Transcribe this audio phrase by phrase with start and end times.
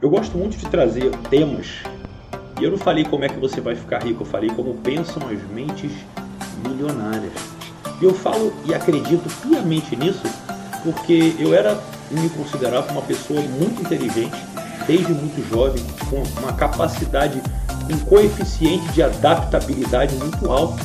[0.00, 1.82] Eu gosto muito de trazer temas.
[2.60, 5.20] E eu não falei como é que você vai ficar rico, eu falei como pensam
[5.28, 5.90] as mentes
[6.64, 7.32] milionárias.
[8.00, 10.22] E eu falo e acredito piamente nisso
[10.84, 11.76] porque eu era
[12.12, 14.36] me considerava uma pessoa muito inteligente,
[14.86, 17.42] desde muito jovem, com uma capacidade,
[17.92, 20.80] um coeficiente de adaptabilidade muito alto,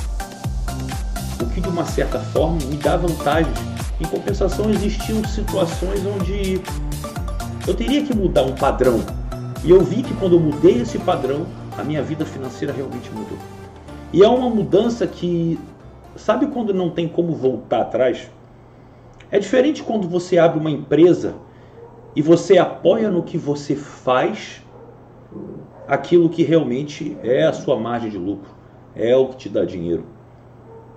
[1.40, 3.58] o que de uma certa forma me dá vantagens.
[4.02, 6.60] Em compensação, existiam situações onde
[7.68, 9.00] eu teria que mudar um padrão.
[9.64, 11.46] E eu vi que quando eu mudei esse padrão,
[11.78, 13.38] a minha vida financeira realmente mudou.
[14.12, 15.58] E é uma mudança que,
[16.16, 18.30] sabe quando não tem como voltar atrás?
[19.32, 21.36] É diferente quando você abre uma empresa
[22.16, 24.62] e você apoia no que você faz
[25.88, 28.52] aquilo que realmente é a sua margem de lucro,
[28.96, 30.06] é o que te dá dinheiro.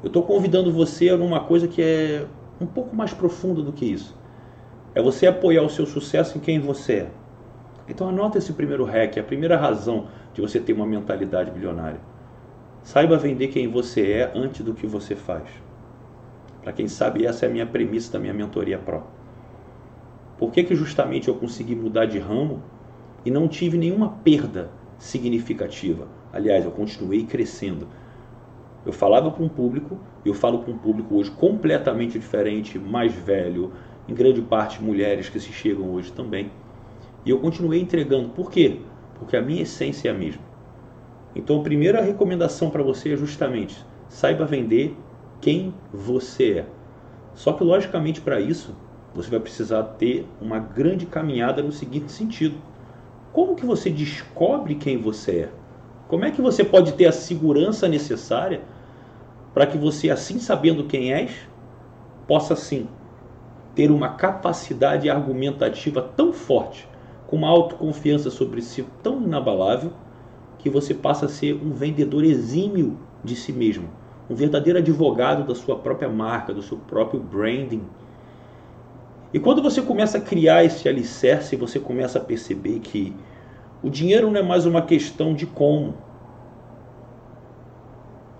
[0.03, 2.27] Eu estou convidando você a uma coisa que é
[2.61, 4.15] um pouco mais profunda do que isso.
[4.97, 7.11] É você apoiar o seu sucesso em quem você é.
[7.87, 12.01] Então anota esse primeiro hack, a primeira razão de você ter uma mentalidade bilionária.
[12.83, 15.51] Saiba vender quem você é antes do que você faz.
[16.63, 19.03] Para quem sabe, essa é a minha premissa da minha mentoria Pro.
[20.39, 22.63] Por que, que justamente eu consegui mudar de ramo
[23.23, 26.09] e não tive nenhuma perda significativa?
[26.33, 27.87] Aliás, eu continuei crescendo.
[28.87, 33.73] Eu falava para um público, eu falo para um público hoje completamente diferente, mais velho,
[34.09, 36.51] em grande parte mulheres que se chegam hoje também.
[37.25, 38.29] E eu continuei entregando.
[38.29, 38.81] Por quê?
[39.19, 40.43] Porque a minha essência é a mesma.
[41.35, 44.97] Então, a primeira recomendação para você é justamente saiba vender
[45.41, 46.67] quem você é.
[47.35, 48.75] Só que, logicamente, para isso,
[49.15, 52.57] você vai precisar ter uma grande caminhada no seguinte sentido:
[53.33, 55.51] como que você descobre quem você é?
[56.09, 58.63] Como é que você pode ter a segurança necessária
[59.53, 61.33] para que você, assim sabendo quem és,
[62.27, 62.87] possa sim
[63.77, 66.89] ter uma capacidade argumentativa tão forte,
[67.27, 69.93] com uma autoconfiança sobre si tão inabalável,
[70.59, 73.91] que você passa a ser um vendedor exímio de si mesmo,
[74.31, 77.83] um verdadeiro advogado da sua própria marca, do seu próprio branding.
[79.33, 83.15] E quando você começa a criar esse alicerce, você começa a perceber que
[83.83, 85.95] o dinheiro não é mais uma questão de como.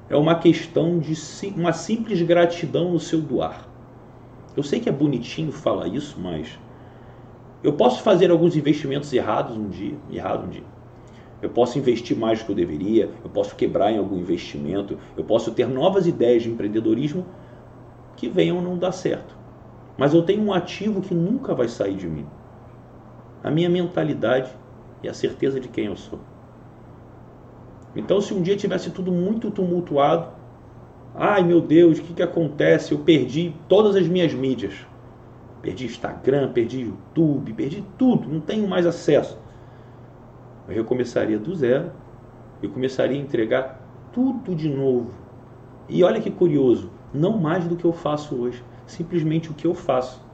[0.09, 1.15] É uma questão de
[1.55, 3.66] uma simples gratidão no seu doar.
[4.57, 6.59] Eu sei que é bonitinho falar isso, mas
[7.63, 10.65] eu posso fazer alguns investimentos errados um dia, errado um dia.
[11.43, 15.25] Eu posso investir mais do que eu deveria, eu posso quebrar em algum investimento, eu
[15.25, 17.27] posso ter novas ideias de empreendedorismo
[18.17, 19.37] que venham não dar certo.
[19.99, 22.27] Mas eu tenho um ativo que nunca vai sair de mim.
[23.45, 24.51] A minha mentalidade
[25.03, 26.19] e a certeza de quem eu sou.
[27.95, 30.29] Então, se um dia tivesse tudo muito tumultuado,
[31.17, 32.93] ai meu Deus, o que, que acontece?
[32.93, 34.75] Eu perdi todas as minhas mídias.
[35.63, 39.39] Perdi Instagram, perdi YouTube, perdi tudo, não tenho mais acesso.
[40.69, 41.91] Eu recomeçaria do zero,
[42.63, 43.81] eu começaria a entregar
[44.13, 45.13] tudo de novo.
[45.89, 49.75] E olha que curioso, não mais do que eu faço hoje, simplesmente o que eu
[49.75, 50.25] faço.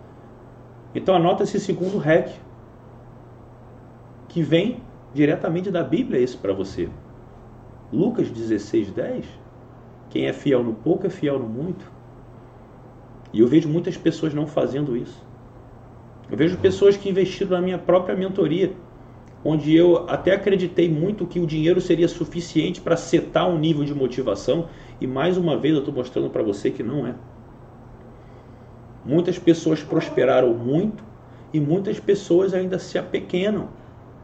[0.95, 2.31] Então anota esse segundo hack,
[4.29, 4.83] que vem
[5.15, 6.89] diretamente da Bíblia esse para você.
[7.93, 9.42] Lucas 16, 10.
[10.13, 11.91] Quem é fiel no pouco é fiel no muito.
[13.33, 15.25] E eu vejo muitas pessoas não fazendo isso.
[16.31, 18.75] Eu vejo pessoas que investiram na minha própria mentoria
[19.43, 23.95] onde eu até acreditei muito que o dinheiro seria suficiente para setar um nível de
[23.95, 24.69] motivação
[25.01, 27.15] e mais uma vez eu estou mostrando para você que não é.
[29.03, 31.03] Muitas pessoas prosperaram muito
[31.55, 33.71] e muitas pessoas ainda se apequenam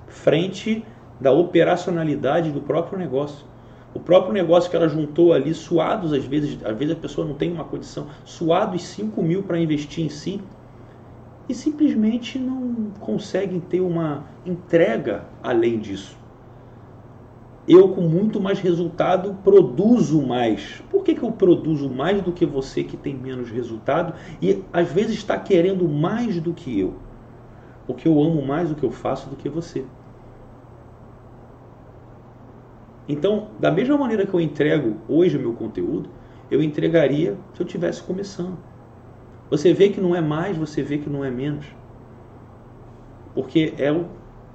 [0.07, 0.85] frente
[1.19, 3.48] da operacionalidade do próprio negócio.
[3.95, 7.35] O próprio negócio que ela juntou ali, suados às vezes, às vezes a pessoa não
[7.35, 10.41] tem uma condição, suados 5 mil para investir em si,
[11.49, 16.17] e simplesmente não conseguem ter uma entrega além disso.
[17.67, 20.83] Eu, com muito mais resultado, produzo mais.
[20.91, 24.91] Por que, que eu produzo mais do que você que tem menos resultado e às
[24.91, 26.95] vezes está querendo mais do que eu?
[27.87, 29.85] Porque eu amo mais o que eu faço do que você.
[33.09, 36.11] Então, da mesma maneira que eu entrego hoje o meu conteúdo,
[36.51, 38.59] eu entregaria se eu estivesse começando.
[39.51, 41.67] Você vê que não é mais, você vê que não é menos.
[43.35, 44.07] Porque é o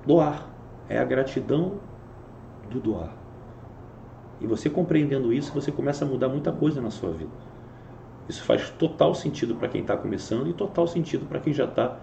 [0.06, 0.48] doar,
[0.88, 1.80] é a gratidão
[2.70, 3.16] do doar.
[4.40, 7.32] E você compreendendo isso, você começa a mudar muita coisa na sua vida.
[8.30, 11.98] Isso faz total sentido para quem está começando e total sentido para quem já está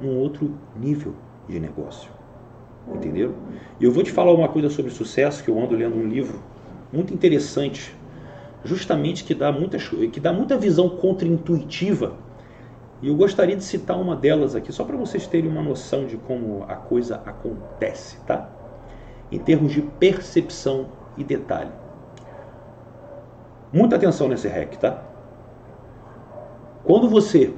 [0.00, 1.14] num outro nível
[1.48, 2.21] de negócio.
[2.88, 3.34] Entenderam?
[3.78, 6.42] E eu vou te falar uma coisa sobre sucesso que eu ando lendo um livro
[6.92, 7.94] muito interessante
[8.64, 12.16] justamente que dá, muita, que dá muita visão contraintuitiva
[13.00, 16.16] E eu gostaria de citar uma delas aqui, só para vocês terem uma noção de
[16.16, 18.48] como a coisa acontece, tá?
[19.30, 20.86] Em termos de percepção
[21.16, 21.72] e detalhe.
[23.72, 25.02] Muita atenção nesse REC, tá?
[26.84, 27.52] Quando você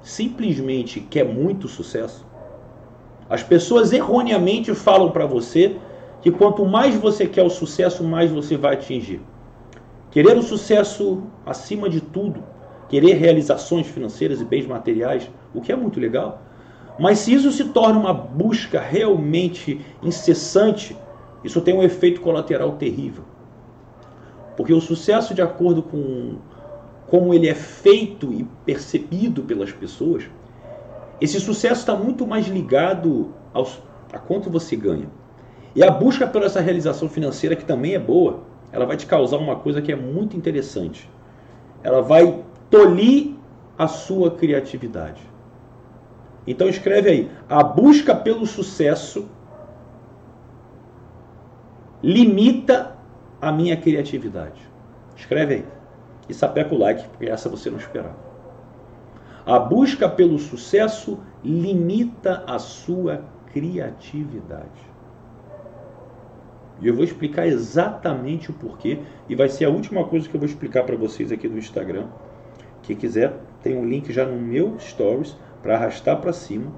[0.00, 2.24] simplesmente quer muito sucesso,
[3.28, 5.76] as pessoas erroneamente falam para você
[6.20, 9.20] que quanto mais você quer o sucesso, mais você vai atingir.
[10.10, 12.42] Querer o sucesso acima de tudo,
[12.88, 16.40] querer realizações financeiras e bens materiais, o que é muito legal.
[16.98, 20.96] Mas se isso se torna uma busca realmente incessante,
[21.42, 23.24] isso tem um efeito colateral terrível.
[24.56, 26.36] Porque o sucesso, de acordo com
[27.06, 30.24] como ele é feito e percebido pelas pessoas,
[31.20, 33.80] esse sucesso está muito mais ligado aos,
[34.12, 35.08] a quanto você ganha.
[35.74, 38.40] E a busca por essa realização financeira, que também é boa,
[38.70, 41.08] ela vai te causar uma coisa que é muito interessante.
[41.82, 43.34] Ela vai tolir
[43.76, 45.22] a sua criatividade.
[46.46, 49.28] Então escreve aí: a busca pelo sucesso
[52.02, 52.96] limita
[53.40, 54.60] a minha criatividade.
[55.16, 55.64] Escreve aí.
[56.28, 58.16] E sapeca o like, porque essa você não esperava.
[59.46, 64.94] A busca pelo sucesso limita a sua criatividade.
[66.80, 68.98] E eu vou explicar exatamente o porquê.
[69.28, 72.06] E vai ser a última coisa que eu vou explicar para vocês aqui no Instagram.
[72.82, 76.72] Quem quiser, tem um link já no meu Stories para arrastar para cima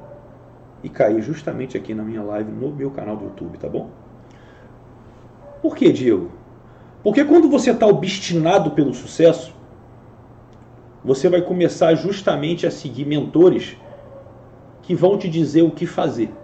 [0.83, 3.91] e cair justamente aqui na minha live no meu canal do YouTube, tá bom?
[5.63, 6.31] Por que, Diego?
[7.03, 9.56] Porque quando você está obstinado pelo sucesso,
[11.07, 13.77] você vai começar justamente a seguir mentores
[14.83, 16.35] que vão te dizer o que fazer.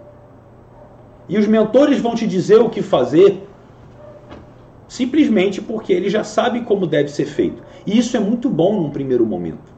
[1.27, 3.45] E os mentores vão te dizer o que fazer
[4.87, 7.61] simplesmente porque ele já sabe como deve ser feito.
[7.85, 9.73] E isso é muito bom num primeiro momento.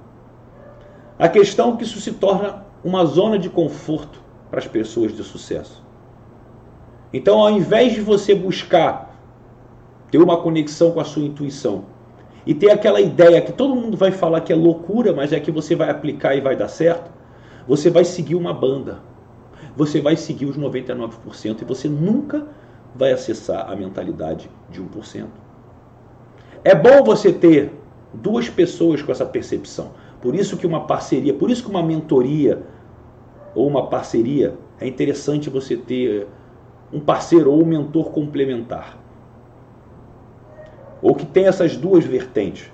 [1.17, 4.21] A questão é que isso se torna uma zona de conforto
[4.51, 5.83] para as pessoas de sucesso.
[7.11, 9.17] Então, ao invés de você buscar
[10.11, 11.94] ter uma conexão com a sua intuição
[12.45, 15.51] e ter aquela ideia que todo mundo vai falar que é loucura, mas é que
[15.51, 17.09] você vai aplicar e vai dar certo,
[17.67, 18.99] você vai seguir uma banda.
[19.75, 22.47] Você vai seguir os 99% e você nunca
[22.93, 25.25] vai acessar a mentalidade de 1%.
[26.63, 27.71] É bom você ter
[28.13, 29.91] duas pessoas com essa percepção.
[30.21, 32.63] Por isso que uma parceria, por isso que uma mentoria
[33.53, 36.27] ou uma parceria é interessante você ter
[36.93, 39.04] um parceiro ou um mentor complementar
[41.05, 42.71] ou que tem essas duas vertentes.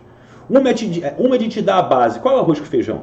[0.49, 2.17] Uma é, te, uma é de te dar a base.
[2.21, 3.01] Qual é o arroz com feijão?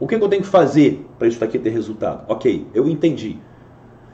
[0.00, 2.24] O que, é que eu tenho que fazer para isso aqui ter resultado?
[2.28, 3.38] Ok, eu entendi.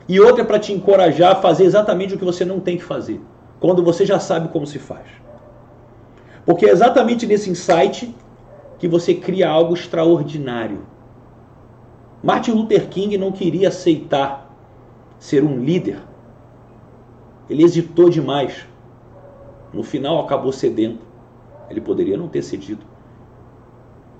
[0.07, 2.83] E outra é para te encorajar a fazer exatamente o que você não tem que
[2.83, 3.19] fazer,
[3.59, 5.07] quando você já sabe como se faz.
[6.45, 8.15] Porque é exatamente nesse insight
[8.77, 10.85] que você cria algo extraordinário.
[12.23, 14.55] Martin Luther King não queria aceitar
[15.17, 15.97] ser um líder.
[17.49, 18.67] Ele hesitou demais.
[19.75, 20.99] No final acabou cedendo.
[21.69, 22.81] Ele poderia não ter cedido.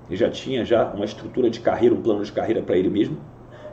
[0.09, 3.17] Ele já tinha já uma estrutura de carreira, um plano de carreira para ele mesmo.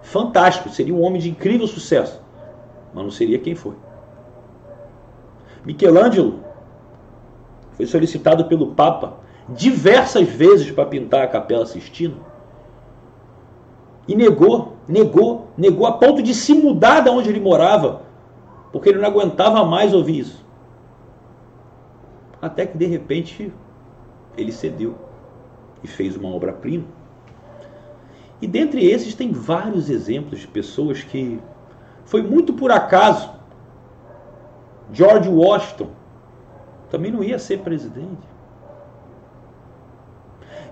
[0.00, 2.22] Fantástico, seria um homem de incrível sucesso,
[2.94, 3.74] mas não seria quem foi.
[5.64, 6.38] Michelangelo
[7.72, 9.14] foi solicitado pelo Papa
[9.48, 12.14] diversas vezes para pintar a Capela Sistina
[14.06, 18.02] e negou, negou, negou a ponto de se mudar de onde ele morava,
[18.70, 20.41] porque ele não aguentava mais ouvir isso
[22.42, 23.54] até que de repente
[24.36, 24.96] ele cedeu
[25.82, 26.84] e fez uma obra-prima.
[28.40, 31.40] E dentre esses tem vários exemplos de pessoas que
[32.04, 33.30] foi muito por acaso.
[34.92, 35.90] George Washington
[36.90, 38.28] também não ia ser presidente.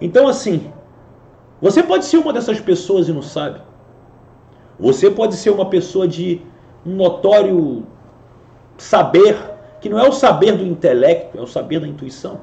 [0.00, 0.72] Então, assim,
[1.62, 3.62] você pode ser uma dessas pessoas e não sabe.
[4.78, 6.42] Você pode ser uma pessoa de
[6.84, 7.86] um notório
[8.76, 9.38] saber
[9.80, 12.40] que não é o saber do intelecto, é o saber da intuição.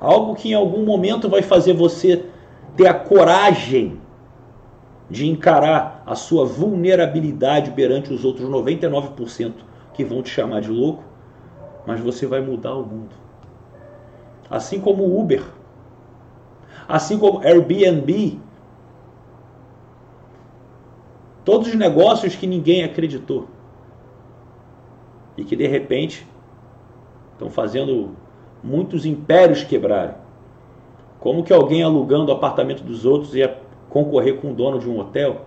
[0.00, 2.26] Algo que em algum momento vai fazer você
[2.76, 4.00] ter a coragem
[5.08, 9.52] de encarar a sua vulnerabilidade perante os outros 99%
[9.92, 11.04] que vão te chamar de louco,
[11.86, 13.14] mas você vai mudar o mundo.
[14.50, 15.44] Assim como Uber,
[16.88, 18.40] assim como Airbnb,
[21.44, 23.53] todos os negócios que ninguém acreditou
[25.36, 26.26] e que de repente
[27.32, 28.10] estão fazendo
[28.62, 30.14] muitos impérios quebrarem.
[31.20, 34.98] Como que alguém alugando o apartamento dos outros ia concorrer com o dono de um
[34.98, 35.42] hotel?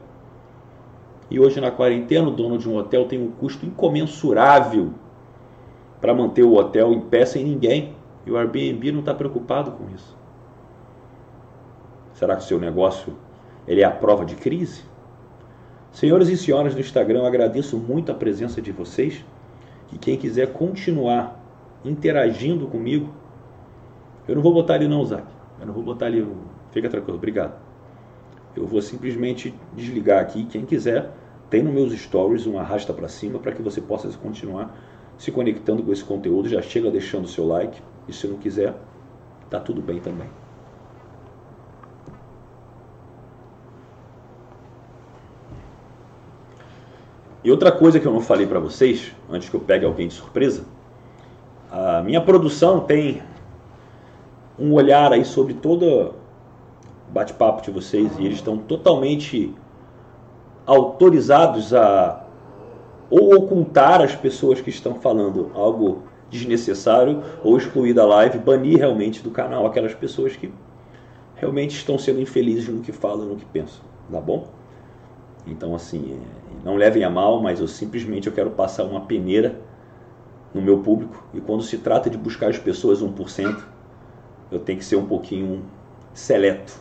[1.29, 4.91] E hoje na quarentena o dono de um hotel tem um custo incomensurável
[6.00, 7.94] para manter o hotel em pé sem ninguém.
[8.25, 10.17] E o Airbnb não está preocupado com isso.
[12.13, 13.13] Será que o seu negócio
[13.67, 14.84] ele é a prova de crise?
[15.91, 19.24] Senhoras e senhoras do Instagram, agradeço muito a presença de vocês.
[19.91, 21.39] E quem quiser continuar
[21.84, 23.13] interagindo comigo,
[24.27, 25.25] eu não vou botar ali não, Zac.
[25.60, 26.25] Eu não vou botar ali.
[26.72, 27.56] Fica tranquilo, obrigado.
[28.56, 30.46] Eu vou simplesmente desligar aqui.
[30.46, 31.12] Quem quiser,
[31.50, 34.75] tem nos meus stories um arrasta para cima para que você possa continuar
[35.17, 36.50] se conectando com esse conteúdo.
[36.50, 37.82] Já chega deixando o seu like.
[38.08, 38.74] E se não quiser,
[39.50, 40.27] tá tudo bem também.
[47.48, 50.16] E outra coisa que eu não falei para vocês, antes que eu pegue alguém de
[50.16, 50.66] surpresa,
[51.72, 53.24] a minha produção tem
[54.60, 56.13] um olhar aí sobre todo
[57.08, 59.56] bate-papo de vocês e eles estão totalmente
[60.66, 62.22] autorizados a
[63.10, 69.24] ou ocultar as pessoas que estão falando algo desnecessário ou excluir da live, banir realmente
[69.24, 70.51] do canal aquelas pessoas que
[71.34, 73.80] realmente estão sendo infelizes no que falam, no que pensam,
[74.12, 74.50] tá bom?
[75.48, 79.60] Então assim, é, não levem a mal, mas eu simplesmente eu quero passar uma peneira
[80.54, 83.63] no meu público e quando se trata de buscar as pessoas 1%,
[84.51, 85.63] eu tenho que ser um pouquinho
[86.13, 86.74] seleto.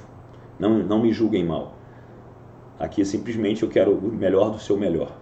[0.58, 1.74] Não, não me julguem mal.
[2.78, 5.12] Aqui simplesmente eu quero o melhor do seu melhor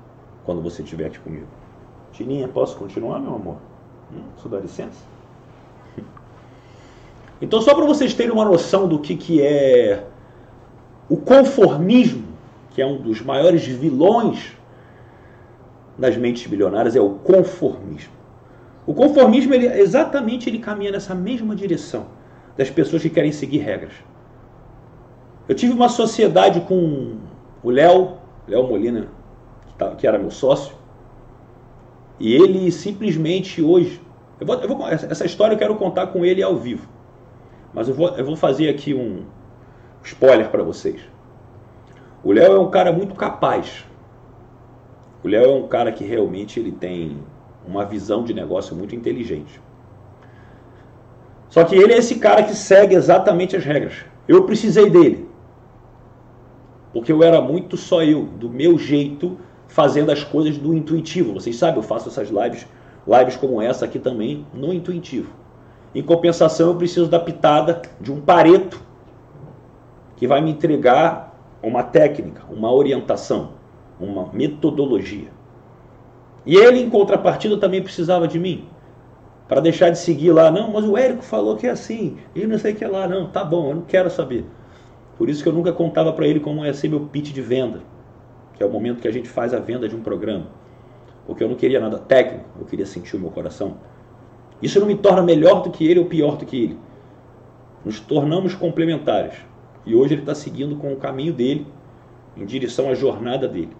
[0.45, 1.47] quando você estiver aqui comigo.
[2.13, 3.57] Tininha, posso continuar, meu amor?
[4.13, 5.15] Hum, isso dá licença?
[7.41, 10.07] Então, só para vocês terem uma noção do que, que é
[11.09, 12.25] o conformismo,
[12.75, 14.53] que é um dos maiores vilões
[15.97, 18.13] das mentes bilionárias, é o conformismo.
[18.85, 22.07] O conformismo, ele, exatamente, ele caminha nessa mesma direção
[22.57, 23.93] das pessoas que querem seguir regras.
[25.49, 27.17] Eu tive uma sociedade com
[27.63, 28.17] o Léo,
[28.49, 29.07] Léo Molina,
[29.79, 30.75] tá, que era meu sócio,
[32.19, 34.01] e ele simplesmente hoje.
[34.41, 36.89] Eu vou, eu vou, essa história eu quero contar com ele ao vivo.
[37.73, 39.25] Mas eu vou, eu vou fazer aqui um
[40.03, 41.14] spoiler para vocês.
[42.25, 43.85] O Léo é um cara muito capaz.
[45.23, 47.19] O Léo é um cara que realmente ele tem
[47.67, 49.61] uma visão de negócio muito inteligente.
[51.51, 54.07] Só que ele é esse cara que segue exatamente as regras.
[54.27, 55.29] Eu precisei dele.
[56.95, 59.37] Porque eu era muito só eu, do meu jeito,
[59.69, 61.35] fazendo as coisas do intuitivo.
[61.35, 62.67] Vocês sabem, eu faço essas lives,
[63.07, 65.31] lives como essa aqui também, no intuitivo.
[65.95, 68.81] Em compensação, eu preciso da pitada de um pareto
[70.17, 71.34] que vai me entregar
[71.67, 73.53] uma técnica, uma orientação,
[73.99, 75.29] uma metodologia.
[76.47, 78.69] E ele, em contrapartida, também precisava de mim
[79.49, 80.51] para deixar de seguir lá.
[80.51, 83.07] Não, mas o Érico falou que é assim, e não sei o que é lá.
[83.09, 84.45] Não, tá bom, eu não quero saber.
[85.17, 87.81] Por isso que eu nunca contava para ele como ia ser meu pitch de venda,
[88.55, 90.47] que é o momento que a gente faz a venda de um programa.
[91.27, 93.77] Porque eu não queria nada técnico, eu queria sentir o meu coração.
[94.61, 96.79] Isso não me torna melhor do que ele ou pior do que ele.
[97.85, 99.35] Nos tornamos complementares.
[99.87, 101.67] E hoje ele está seguindo com o caminho dele,
[102.37, 103.77] em direção à jornada dele,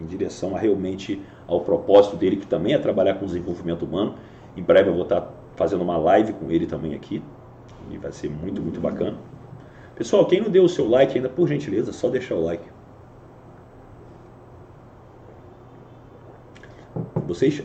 [0.00, 4.14] em direção a realmente ao propósito dele, que também é trabalhar com desenvolvimento humano
[4.56, 7.22] em breve eu vou estar fazendo uma live com ele também aqui.
[7.90, 9.18] E vai ser muito, muito bacana.
[9.94, 12.64] Pessoal, quem não deu o seu like ainda, por gentileza, só deixar o like.
[17.26, 17.62] Vocês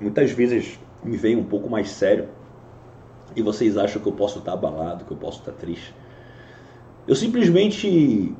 [0.00, 2.28] muitas vezes me veem um pouco mais sério
[3.34, 5.94] e vocês acham que eu posso estar abalado, que eu posso estar triste.
[7.06, 8.34] Eu simplesmente,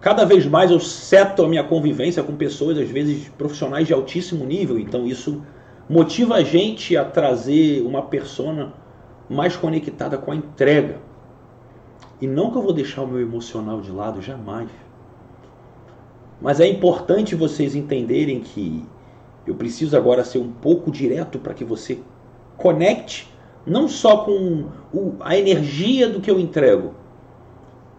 [0.00, 4.44] cada vez mais eu seto a minha convivência com pessoas, às vezes profissionais de altíssimo
[4.44, 5.42] nível, então isso
[5.88, 8.74] motiva a gente a trazer uma persona
[9.28, 11.00] mais conectada com a entrega.
[12.20, 14.68] E não que eu vou deixar o meu emocional de lado, jamais.
[16.40, 18.84] Mas é importante vocês entenderem que
[19.46, 21.98] eu preciso agora ser um pouco direto para que você
[22.56, 23.32] conecte
[23.66, 24.66] não só com
[25.20, 26.94] a energia do que eu entrego,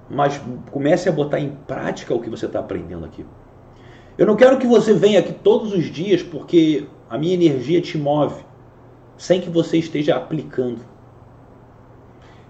[0.10, 0.42] mas
[0.72, 3.26] comece a botar em prática o que você está aprendendo aqui.
[4.18, 7.98] Eu não quero que você venha aqui todos os dias porque a minha energia te
[7.98, 8.44] move,
[9.18, 10.82] sem que você esteja aplicando.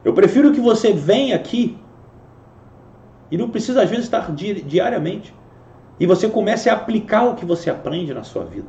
[0.04, 1.78] Eu prefiro que você venha aqui
[3.32, 5.34] e não precisa às vezes estar diariamente
[6.00, 8.68] e você comece a aplicar o que você aprende na sua vida.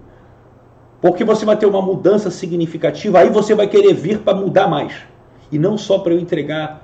[1.01, 4.95] Porque você vai ter uma mudança significativa, aí você vai querer vir para mudar mais.
[5.51, 6.84] E não só para eu entregar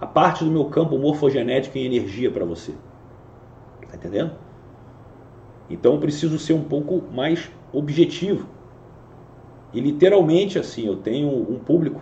[0.00, 2.72] a parte do meu campo morfogenético e energia para você.
[3.88, 4.32] Tá entendendo?
[5.70, 8.48] Então eu preciso ser um pouco mais objetivo.
[9.72, 12.00] E literalmente assim, eu tenho um público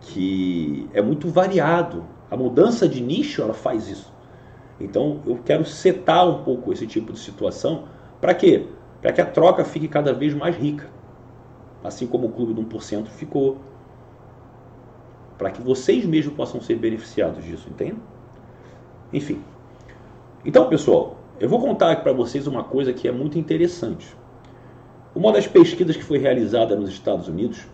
[0.00, 2.04] que é muito variado.
[2.30, 4.12] A mudança de nicho ela faz isso.
[4.80, 7.84] Então eu quero setar um pouco esse tipo de situação.
[8.20, 8.66] Para quê?
[9.00, 10.88] Para que a troca fique cada vez mais rica.
[11.82, 13.58] Assim como o clube do 1% ficou.
[15.40, 17.96] Para que vocês mesmos possam ser beneficiados disso, entende?
[19.10, 19.42] Enfim.
[20.44, 24.14] Então, pessoal, eu vou contar aqui para vocês uma coisa que é muito interessante.
[25.14, 27.66] Uma das pesquisas que foi realizada nos Estados Unidos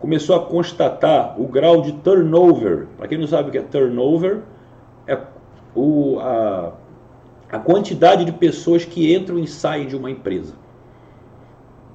[0.00, 2.88] começou a constatar o grau de turnover.
[2.96, 4.40] Para quem não sabe o que é turnover,
[5.06, 5.16] é
[5.72, 6.72] o, a,
[7.48, 10.54] a quantidade de pessoas que entram e saem de uma empresa.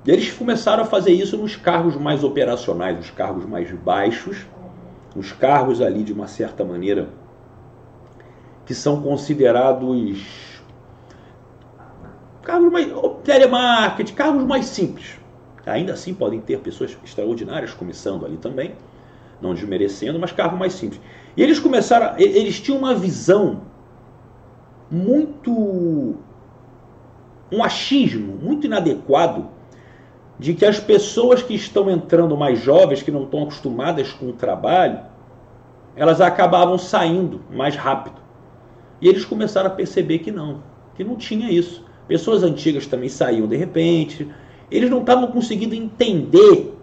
[0.06, 4.46] E eles começaram a fazer isso nos cargos mais operacionais, nos cargos mais baixos,
[5.16, 7.10] nos cargos ali de uma certa maneira
[8.66, 10.22] que são considerados
[12.44, 12.88] cargos mais
[13.24, 15.20] telemarketing, cargos mais simples.
[15.66, 18.76] Ainda assim podem ter pessoas extraordinárias começando ali também,
[19.42, 21.00] não desmerecendo, mas cargos mais simples.
[21.36, 23.62] E eles começaram, eles tinham uma visão
[24.90, 26.16] muito
[27.52, 29.50] um achismo muito inadequado
[30.40, 34.34] de que as pessoas que estão entrando mais jovens, que não estão acostumadas com o
[34.34, 35.00] trabalho,
[35.96, 38.16] elas acabavam saindo mais rápido.
[39.02, 40.64] E eles começaram a perceber que não,
[40.96, 41.84] que não tinha isso.
[42.08, 44.28] Pessoas antigas também saíam de repente.
[44.72, 46.74] Eles não estavam conseguindo entender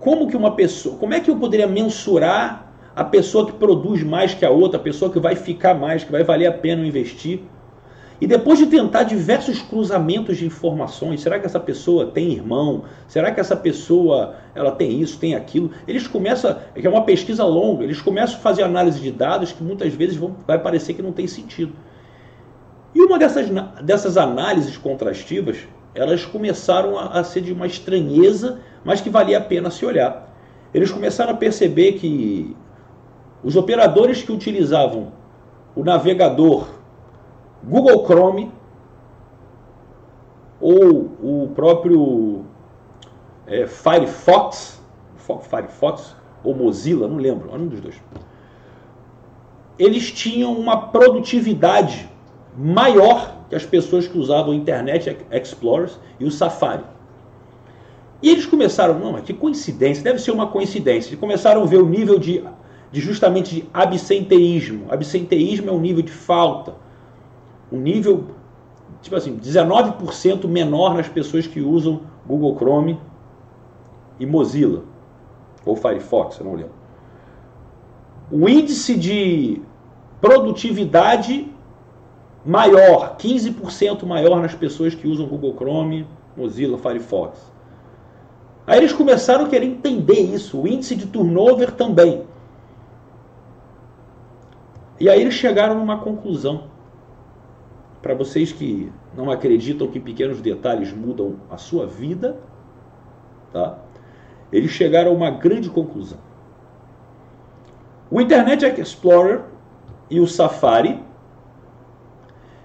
[0.00, 4.34] como que uma pessoa, como é que eu poderia mensurar a pessoa que produz mais
[4.34, 7.42] que a outra, a pessoa que vai ficar mais, que vai valer a pena investir.
[8.20, 12.82] E depois de tentar diversos cruzamentos de informações, será que essa pessoa tem irmão?
[13.06, 15.70] Será que essa pessoa ela tem isso, tem aquilo?
[15.86, 19.52] Eles começam, é que é uma pesquisa longa, eles começam a fazer análise de dados
[19.52, 21.72] que muitas vezes vão, vai parecer que não tem sentido.
[22.92, 23.48] E uma dessas,
[23.82, 25.58] dessas análises contrastivas,
[25.94, 30.34] elas começaram a, a ser de uma estranheza, mas que valia a pena se olhar.
[30.74, 32.56] Eles começaram a perceber que
[33.44, 35.12] os operadores que utilizavam
[35.76, 36.77] o navegador
[37.62, 38.52] Google Chrome
[40.60, 42.44] ou o próprio
[43.46, 44.80] é, Firefox,
[45.42, 48.00] Firefox ou Mozilla, não lembro, um dos dois.
[49.78, 52.08] Eles tinham uma produtividade
[52.56, 56.84] maior que as pessoas que usavam o Internet Explorer e o Safari.
[58.20, 61.10] E eles começaram, não, mas que coincidência, deve ser uma coincidência.
[61.10, 62.44] Eles começaram a ver o nível de,
[62.90, 64.86] de justamente de absenteísmo.
[64.90, 66.74] Absenteísmo é um nível de falta
[67.70, 68.24] um nível,
[69.02, 73.00] tipo assim, 19% menor nas pessoas que usam Google Chrome
[74.18, 74.82] e Mozilla,
[75.64, 76.72] ou Firefox, eu não lembro.
[78.30, 79.62] O índice de
[80.20, 81.50] produtividade
[82.44, 87.52] maior, 15% maior nas pessoas que usam Google Chrome, Mozilla, Firefox.
[88.66, 92.22] Aí eles começaram a querer entender isso, o índice de turnover também.
[95.00, 96.64] E aí eles chegaram numa conclusão
[98.08, 102.40] para vocês que não acreditam que pequenos detalhes mudam a sua vida,
[103.52, 103.80] tá?
[104.50, 106.16] eles chegaram a uma grande conclusão.
[108.10, 109.42] O Internet Explorer
[110.08, 111.04] e o Safari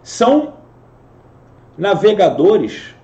[0.02, 0.54] são
[1.78, 2.96] navegadores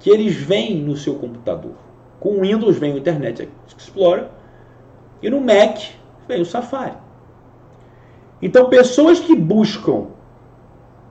[0.00, 1.76] que eles vêm no seu computador.
[2.20, 4.28] Com o Windows vem o Internet Explorer
[5.22, 5.78] e no Mac
[6.28, 6.98] vem o Safari.
[8.42, 10.19] Então, pessoas que buscam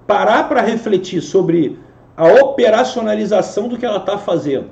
[0.09, 1.77] parar para refletir sobre
[2.17, 4.71] a operacionalização do que ela está fazendo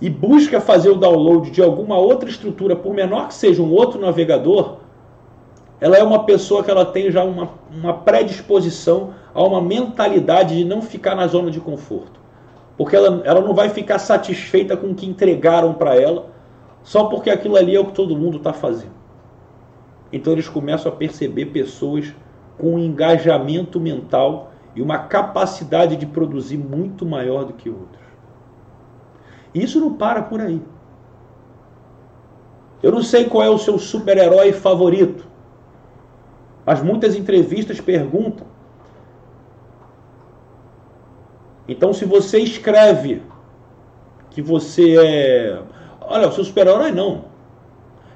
[0.00, 4.00] e busca fazer o download de alguma outra estrutura, por menor que seja um outro
[4.00, 4.78] navegador,
[5.80, 10.64] ela é uma pessoa que ela tem já uma, uma predisposição a uma mentalidade de
[10.64, 12.18] não ficar na zona de conforto.
[12.76, 16.30] Porque ela, ela não vai ficar satisfeita com o que entregaram para ela,
[16.82, 18.98] só porque aquilo ali é o que todo mundo está fazendo.
[20.12, 22.12] Então eles começam a perceber pessoas
[22.58, 24.47] com engajamento mental
[24.78, 28.00] e uma capacidade de produzir muito maior do que outros.
[29.52, 30.62] E isso não para por aí.
[32.80, 35.26] Eu não sei qual é o seu super-herói favorito,
[36.64, 38.46] mas muitas entrevistas perguntam.
[41.66, 43.20] Então, se você escreve
[44.30, 45.60] que você é.
[46.02, 47.24] Olha, o seu super-herói não.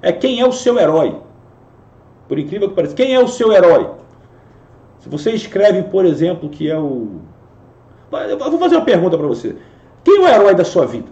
[0.01, 1.21] É quem é o seu herói.
[2.29, 2.95] Por incrível que pareça.
[2.95, 4.02] Quem é o seu herói?
[5.03, 7.21] Se você escreve, por exemplo, que é o.
[8.13, 9.57] Eu vou fazer uma pergunta para você.
[10.05, 11.09] Quem é o herói da sua vida?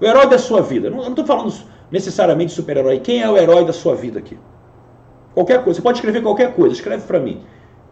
[0.00, 0.88] O herói da sua vida.
[0.88, 1.52] Eu não estou falando
[1.90, 2.98] necessariamente super-herói.
[3.00, 4.38] Quem é o herói da sua vida aqui?
[5.34, 5.76] Qualquer coisa.
[5.76, 6.74] Você pode escrever qualquer coisa.
[6.74, 7.42] Escreve para mim.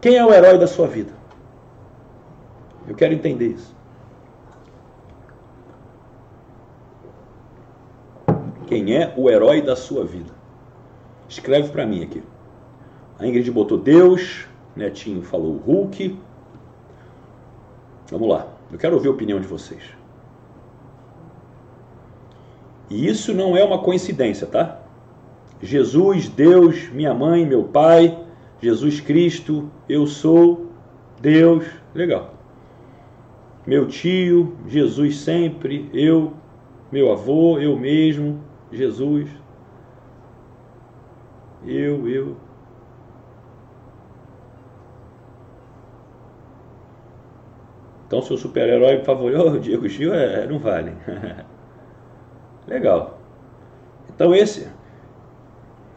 [0.01, 1.13] Quem é o herói da sua vida?
[2.87, 3.75] Eu quero entender isso.
[8.65, 10.33] Quem é o herói da sua vida?
[11.29, 12.23] Escreve para mim aqui.
[13.19, 16.19] A Ingrid botou Deus, Netinho falou Hulk.
[18.11, 19.81] Vamos lá, eu quero ouvir a opinião de vocês.
[22.89, 24.79] E isso não é uma coincidência, tá?
[25.61, 28.17] Jesus, Deus, minha mãe, meu pai,
[28.61, 30.67] Jesus Cristo, eu sou
[31.19, 32.33] Deus, legal.
[33.65, 36.33] Meu tio, Jesus sempre, eu,
[36.91, 38.39] meu avô, eu mesmo,
[38.71, 39.27] Jesus.
[41.65, 42.37] Eu, eu.
[48.07, 50.93] Então, seu super-herói favorito, oh, Diego Gil, é, não vale.
[52.67, 53.19] Legal.
[54.13, 54.67] Então, esse.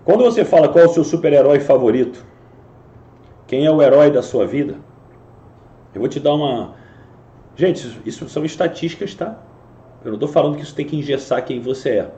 [0.04, 2.24] Quando você fala qual é o seu super-herói favorito,
[3.46, 4.76] quem é o herói da sua vida,
[5.94, 6.74] eu vou te dar uma.
[7.56, 9.38] Gente, isso são estatísticas, tá?
[10.04, 12.10] Eu não estou falando que isso tem que engessar quem você é.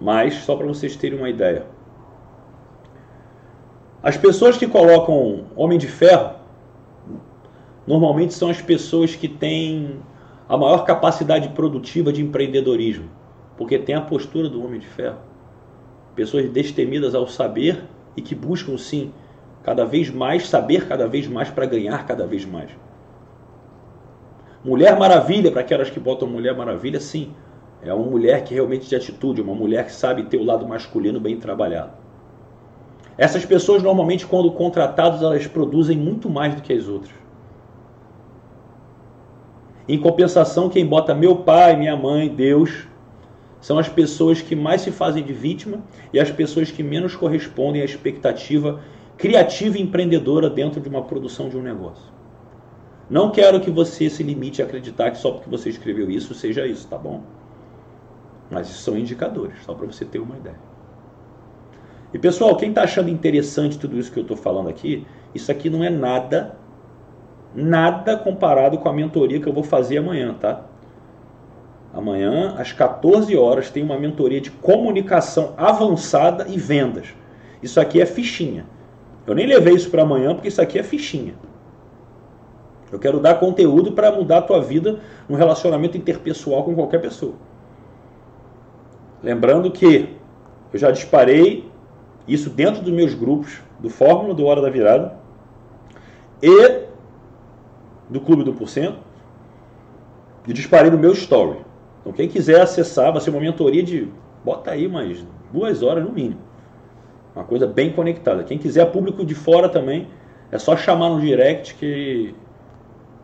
[0.00, 1.66] Mas, só para vocês terem uma ideia.
[4.02, 6.41] As pessoas que colocam Homem de Ferro
[7.86, 10.00] normalmente são as pessoas que têm
[10.48, 13.08] a maior capacidade produtiva de empreendedorismo,
[13.56, 15.18] porque tem a postura do Homem de Ferro.
[16.14, 17.84] Pessoas destemidas ao saber
[18.16, 19.12] e que buscam sim
[19.62, 22.70] cada vez mais saber cada vez mais para ganhar cada vez mais.
[24.64, 27.32] Mulher Maravilha, para aquelas que botam Mulher Maravilha, sim,
[27.82, 31.18] é uma mulher que realmente de atitude, uma mulher que sabe ter o lado masculino
[31.18, 31.92] bem trabalhado.
[33.18, 37.21] Essas pessoas normalmente quando contratadas elas produzem muito mais do que as outras.
[39.88, 42.86] Em compensação, quem bota meu pai, minha mãe, Deus,
[43.60, 47.82] são as pessoas que mais se fazem de vítima e as pessoas que menos correspondem
[47.82, 48.80] à expectativa
[49.16, 52.12] criativa e empreendedora dentro de uma produção de um negócio.
[53.08, 56.66] Não quero que você se limite a acreditar que só porque você escreveu isso seja
[56.66, 57.22] isso, tá bom?
[58.50, 60.58] Mas isso são indicadores, só para você ter uma ideia.
[62.12, 65.70] E pessoal, quem está achando interessante tudo isso que eu estou falando aqui, isso aqui
[65.70, 66.56] não é nada
[67.54, 70.62] nada comparado com a mentoria que eu vou fazer amanhã, tá?
[71.92, 77.08] Amanhã, às 14 horas, tem uma mentoria de comunicação avançada e vendas.
[77.62, 78.64] Isso aqui é fichinha.
[79.26, 81.34] Eu nem levei isso para amanhã porque isso aqui é fichinha.
[82.90, 87.34] Eu quero dar conteúdo para mudar a tua vida no relacionamento interpessoal com qualquer pessoa.
[89.22, 90.16] Lembrando que
[90.72, 91.70] eu já disparei
[92.26, 95.14] isso dentro dos meus grupos do Fórmula do Hora da Virada
[96.42, 96.91] e
[98.12, 98.98] do Clube do Porcento
[100.46, 101.58] e disparei no meu story.
[102.00, 104.08] Então quem quiser acessar, vai ser uma mentoria de,
[104.44, 106.40] bota aí mais duas horas no mínimo.
[107.34, 108.44] Uma coisa bem conectada.
[108.44, 110.08] Quem quiser público de fora também,
[110.50, 112.34] é só chamar no direct que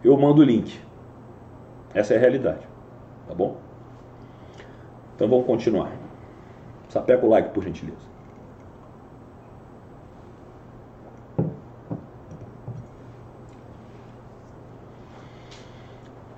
[0.03, 0.81] eu mando o link.
[1.93, 2.67] Essa é a realidade.
[3.27, 3.59] Tá bom?
[5.15, 5.93] Então vamos continuar.
[6.89, 8.08] Sapeca o like, por gentileza.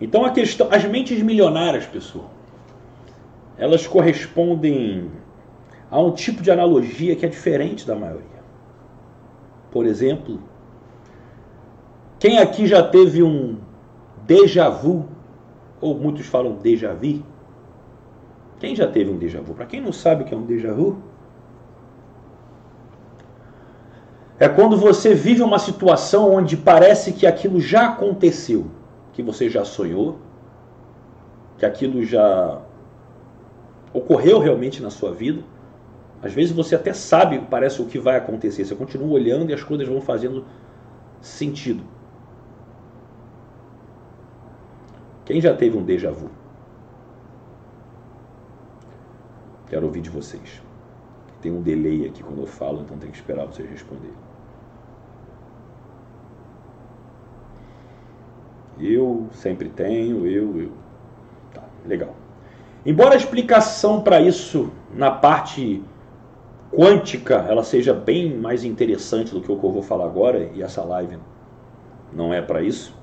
[0.01, 2.31] Então a questão, as mentes milionárias, pessoal,
[3.59, 5.11] elas correspondem
[5.91, 8.41] a um tipo de analogia que é diferente da maioria.
[9.71, 10.41] Por exemplo,
[12.19, 13.59] quem aqui já teve um
[14.27, 15.07] déjà vu,
[15.81, 17.23] ou muitos falam déjà vu?
[18.59, 19.55] Quem já teve um déjà vu?
[19.55, 20.99] Para quem não sabe o que é um déjà vu,
[24.39, 28.80] é quando você vive uma situação onde parece que aquilo já aconteceu
[29.13, 30.19] que você já sonhou,
[31.59, 32.61] que aquilo já
[33.93, 35.43] ocorreu realmente na sua vida.
[36.23, 39.63] Às vezes você até sabe, parece o que vai acontecer, você continua olhando e as
[39.63, 40.45] coisas vão fazendo
[41.21, 41.83] sentido.
[45.25, 46.29] Quem já teve um déjà vu?
[49.69, 50.61] Quero ouvir de vocês.
[51.41, 54.30] Tem um delay aqui quando eu falo, então tem que esperar vocês responderem.
[58.81, 60.73] Eu sempre tenho, eu, eu.
[61.53, 62.15] Tá, legal.
[62.85, 65.83] Embora a explicação para isso na parte
[66.73, 70.63] quântica ela seja bem mais interessante do que o que eu vou falar agora, e
[70.63, 71.19] essa live
[72.13, 72.99] não é para isso.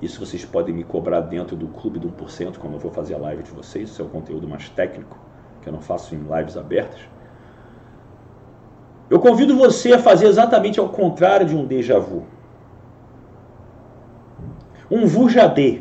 [0.00, 3.18] Isso vocês podem me cobrar dentro do clube do 1%, quando eu vou fazer a
[3.18, 3.90] live de vocês.
[3.90, 5.16] Isso é um conteúdo mais técnico,
[5.60, 7.00] que eu não faço em lives abertas.
[9.08, 12.24] Eu convido você a fazer exatamente ao contrário de um déjà vu
[14.92, 15.80] um Vujadê.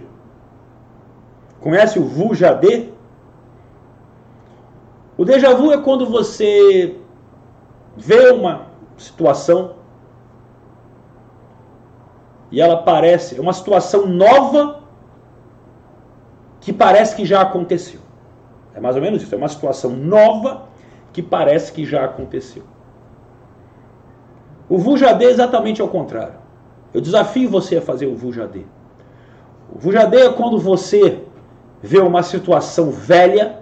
[1.60, 2.90] Conhece o Vujadê?
[5.18, 6.98] O déjà vu é quando você
[7.98, 9.76] vê uma situação
[12.50, 14.82] e ela parece é uma situação nova
[16.62, 18.00] que parece que já aconteceu.
[18.74, 20.70] É mais ou menos isso, é uma situação nova
[21.12, 22.64] que parece que já aconteceu.
[24.70, 26.40] O Vujadê é exatamente ao contrário.
[26.94, 28.64] Eu desafio você a fazer o Vujadê.
[29.74, 31.24] Vujadê é quando você
[31.82, 33.60] vê uma situação velha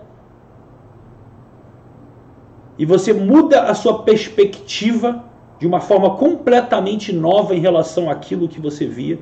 [2.78, 5.24] e você muda a sua perspectiva
[5.60, 9.19] de uma forma completamente nova em relação àquilo que você via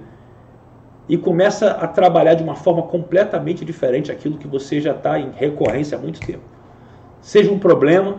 [1.10, 5.32] e começa a trabalhar de uma forma completamente diferente aquilo que você já está em
[5.32, 6.43] recorrência há muito tempo.
[7.21, 8.17] Seja um problema,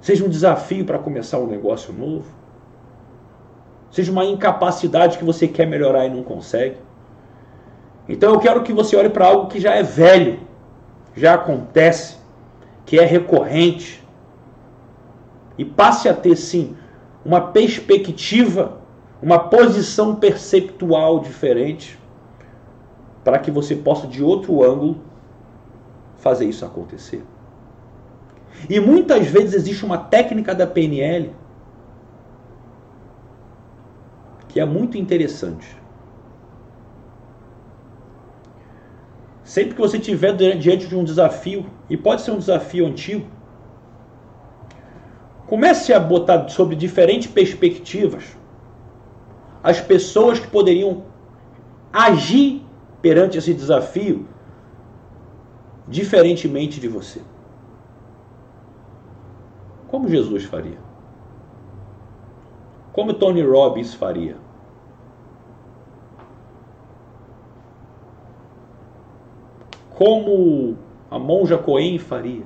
[0.00, 2.26] seja um desafio para começar um negócio novo,
[3.96, 6.76] seja uma incapacidade que você quer melhorar e não consegue.
[8.06, 10.40] Então eu quero que você olhe para algo que já é velho,
[11.16, 12.18] já acontece,
[12.84, 14.04] que é recorrente,
[15.56, 16.76] e passe a ter sim
[17.24, 18.82] uma perspectiva,
[19.22, 21.98] uma posição perceptual diferente,
[23.24, 25.00] para que você possa de outro ângulo
[26.18, 27.24] fazer isso acontecer.
[28.68, 31.34] E muitas vezes existe uma técnica da PNL
[34.56, 35.68] que é muito interessante.
[39.44, 43.26] Sempre que você estiver diante de um desafio, e pode ser um desafio antigo,
[45.46, 48.34] comece a botar sobre diferentes perspectivas
[49.62, 51.04] as pessoas que poderiam
[51.92, 52.64] agir
[53.02, 54.26] perante esse desafio
[55.86, 57.20] diferentemente de você.
[59.88, 60.78] Como Jesus faria?
[62.94, 64.45] Como Tony Robbins faria?
[69.96, 70.76] Como
[71.10, 72.44] a monja Cohen faria?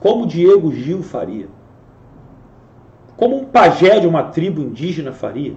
[0.00, 1.46] Como Diego Gil faria?
[3.14, 5.54] Como um pajé de uma tribo indígena faria?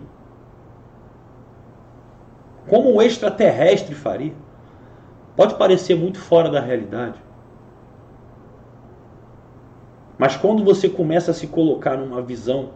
[2.68, 4.34] Como um extraterrestre faria?
[5.38, 7.18] Pode parecer muito fora da realidade.
[10.18, 12.72] Mas quando você começa a se colocar numa visão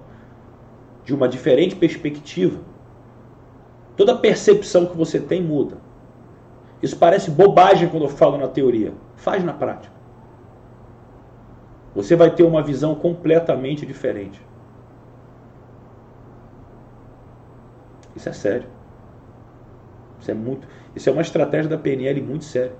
[1.04, 2.62] de uma diferente perspectiva,
[3.97, 5.88] toda a percepção que você tem muda.
[6.82, 8.94] Isso parece bobagem quando eu falo na teoria.
[9.15, 9.94] Faz na prática.
[11.94, 14.42] Você vai ter uma visão completamente diferente.
[18.15, 18.68] Isso é sério.
[20.20, 20.68] Isso é muito.
[20.96, 22.74] Isso é uma estratégia da PNL muito séria.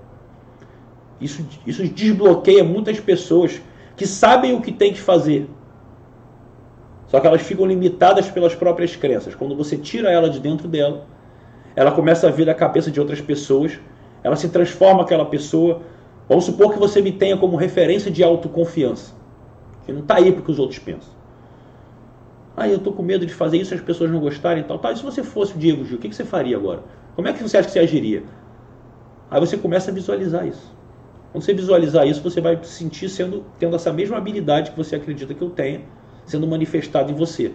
[1.20, 3.60] Isso, isso desbloqueia muitas pessoas
[3.96, 5.48] que sabem o que tem que fazer.
[7.06, 9.34] Só que elas ficam limitadas pelas próprias crenças.
[9.34, 11.06] Quando você tira ela de dentro dela,
[11.74, 13.78] ela começa a vir da cabeça de outras pessoas,
[14.22, 15.82] ela se transforma aquela pessoa.
[16.28, 19.12] Vamos supor que você me tenha como referência de autoconfiança,
[19.84, 21.20] que não está aí porque os outros pensam.
[22.56, 24.78] Ah, eu estou com medo de fazer isso, as pessoas não gostarem e tal.
[24.78, 26.82] Tá, e se você fosse o Diego Gil, o que, que você faria agora?
[27.16, 28.22] Como é que você acha que você agiria?
[29.30, 30.74] Aí você começa a visualizar isso.
[31.32, 35.32] Quando você visualizar isso, você vai sentir sendo tendo essa mesma habilidade que você acredita
[35.32, 35.82] que eu tenha,
[36.26, 37.52] sendo manifestado em você.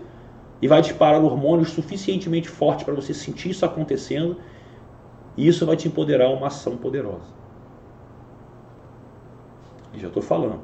[0.61, 4.37] E vai disparar hormônios suficientemente fortes para você sentir isso acontecendo,
[5.37, 7.33] e isso vai te empoderar a uma ação poderosa.
[9.93, 10.61] E já estou falando.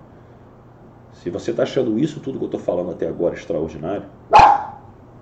[1.13, 4.05] Se você está achando isso tudo que eu estou falando até agora extraordinário,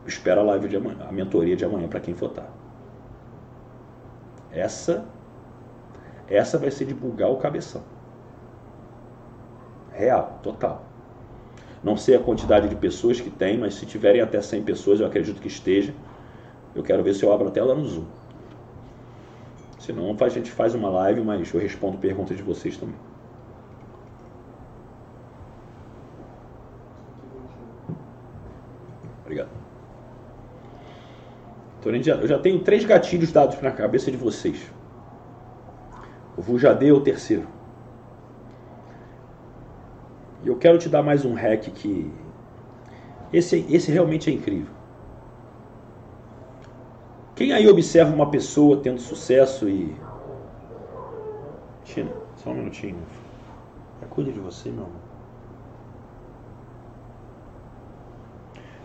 [0.06, 2.50] espera a live de amanhã, a mentoria de amanhã para quem votar.
[4.52, 5.06] Essa
[6.30, 7.82] essa vai ser de bugar o cabeção.
[9.92, 10.84] Real, total.
[11.84, 15.08] Não sei a quantidade de pessoas que tem, mas se tiverem até 100 pessoas, eu
[15.08, 15.94] acredito que esteja.
[16.76, 18.06] Eu quero ver se eu abro a tela no Zoom.
[19.80, 22.96] Se não, a gente faz uma live, mas eu respondo perguntas de vocês também.
[29.24, 29.50] Obrigado.
[31.80, 34.70] Então, eu já tenho três gatilhos dados na cabeça de vocês.
[36.36, 37.48] O Vujadê é o terceiro.
[40.44, 42.12] E eu quero te dar mais um hack que.
[43.32, 44.79] Esse, esse realmente é incrível.
[47.40, 49.96] Quem aí observa uma pessoa tendo sucesso e.
[51.86, 53.02] Tina, só um minutinho.
[54.02, 55.00] É cuida de você, meu amor.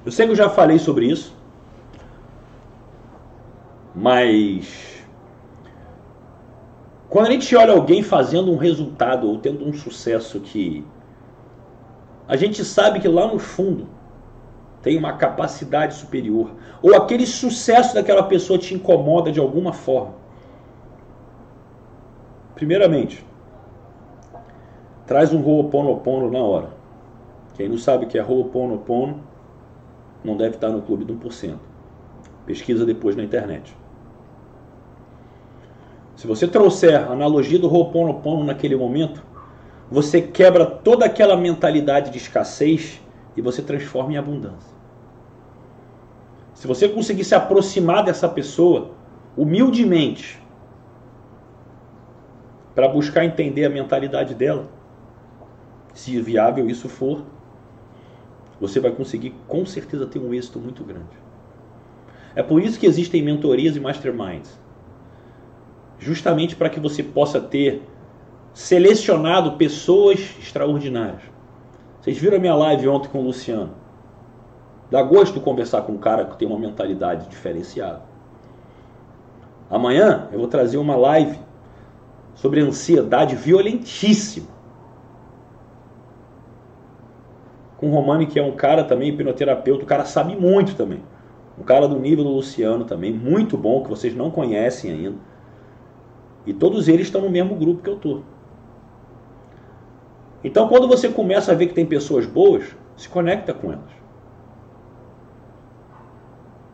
[0.07, 1.37] Eu sei que eu já falei sobre isso,
[3.93, 5.05] mas
[7.09, 10.87] quando a gente olha alguém fazendo um resultado ou tendo um sucesso que
[12.29, 13.89] a gente sabe que lá no fundo
[14.85, 16.51] tem uma capacidade superior,
[16.83, 20.13] ou aquele sucesso daquela pessoa te incomoda de alguma forma.
[22.55, 23.25] Primeiramente,
[25.07, 26.69] traz um Ho'oponopono na hora.
[27.55, 29.21] Quem não sabe o que é Ho'oponopono
[30.23, 31.57] não deve estar no clube do 1%.
[32.45, 33.75] Pesquisa depois na internet.
[36.15, 39.25] Se você trouxer a analogia do Ho'oponopono naquele momento,
[39.91, 43.01] você quebra toda aquela mentalidade de escassez
[43.35, 44.74] e você transforma em abundância.
[46.65, 48.93] Se você conseguir se aproximar dessa pessoa
[49.37, 50.41] humildemente
[52.75, 54.67] para buscar entender a mentalidade dela,
[55.93, 57.23] se viável isso for,
[58.59, 61.15] você vai conseguir com certeza ter um êxito muito grande.
[62.35, 64.59] É por isso que existem mentorias e masterminds.
[65.99, 67.83] Justamente para que você possa ter
[68.55, 71.25] selecionado pessoas extraordinárias.
[72.01, 73.84] Vocês viram a minha live ontem com o Luciano?
[74.95, 78.03] Dá gosto conversar com um cara que tem uma mentalidade diferenciada.
[79.69, 81.37] Amanhã eu vou trazer uma live
[82.37, 84.47] sobre ansiedade violentíssima.
[87.77, 91.03] Com Romani, que é um cara também, hipnoterapeuta, o cara sabe muito também.
[91.59, 95.19] Um cara do nível do Luciano também, muito bom, que vocês não conhecem ainda.
[96.47, 98.23] E todos eles estão no mesmo grupo que eu estou.
[100.45, 104.04] Então, quando você começa a ver que tem pessoas boas, se conecta com elas.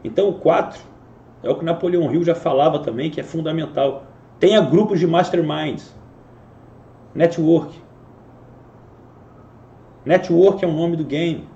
[0.03, 0.81] Então, o 4
[1.43, 4.05] é o que Napoleão Hill já falava também, que é fundamental.
[4.39, 5.95] Tenha grupos de masterminds.
[7.15, 7.81] Network.
[10.05, 11.49] Network é o nome do game.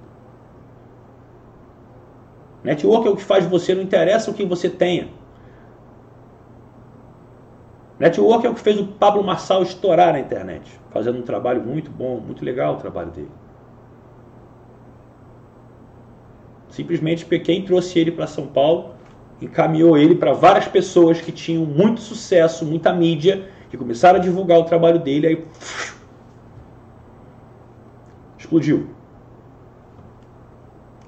[2.62, 5.08] Network é o que faz você, não interessa o que você tenha.
[7.98, 11.90] Network é o que fez o Pablo Marçal estourar na internet, fazendo um trabalho muito
[11.90, 13.30] bom, muito legal o trabalho dele.
[16.74, 18.96] Simplesmente quem trouxe ele para São Paulo
[19.40, 24.58] encaminhou ele para várias pessoas que tinham muito sucesso, muita mídia, que começaram a divulgar
[24.58, 25.44] o trabalho dele, aí
[28.36, 28.88] explodiu.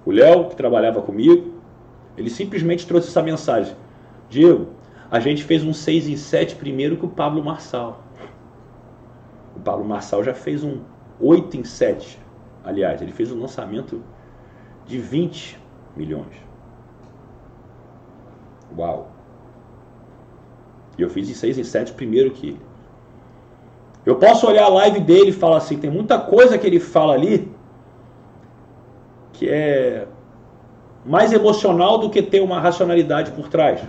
[0.05, 1.55] O Léo, que trabalhava comigo,
[2.17, 3.75] ele simplesmente trouxe essa mensagem.
[4.31, 4.69] Diego,
[5.11, 8.05] a gente fez um 6 em 7 primeiro que o Pablo Marçal.
[9.57, 10.79] O Pablo Marçal já fez um
[11.19, 12.21] 8 em 7.
[12.63, 14.01] Aliás, ele fez um lançamento
[14.87, 15.59] de 20
[15.97, 16.35] milhões.
[18.77, 19.11] Uau!
[20.99, 22.61] E eu fiz em 6 em 7 primeiro que ele.
[24.05, 27.15] Eu posso olhar a live dele e falar assim, tem muita coisa que ele fala
[27.15, 27.53] ali
[29.33, 30.07] que é
[31.05, 33.81] mais emocional do que ter uma racionalidade por trás.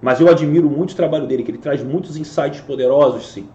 [0.00, 3.48] Mas eu admiro muito o trabalho dele, que ele traz muitos insights poderosos, sim.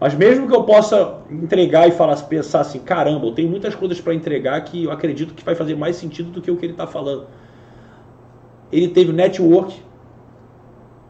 [0.00, 4.00] Mas mesmo que eu possa entregar e falar, pensar assim, caramba, eu tenho muitas coisas
[4.00, 6.72] para entregar que eu acredito que vai fazer mais sentido do que o que ele
[6.72, 7.26] está falando.
[8.70, 9.82] Ele teve network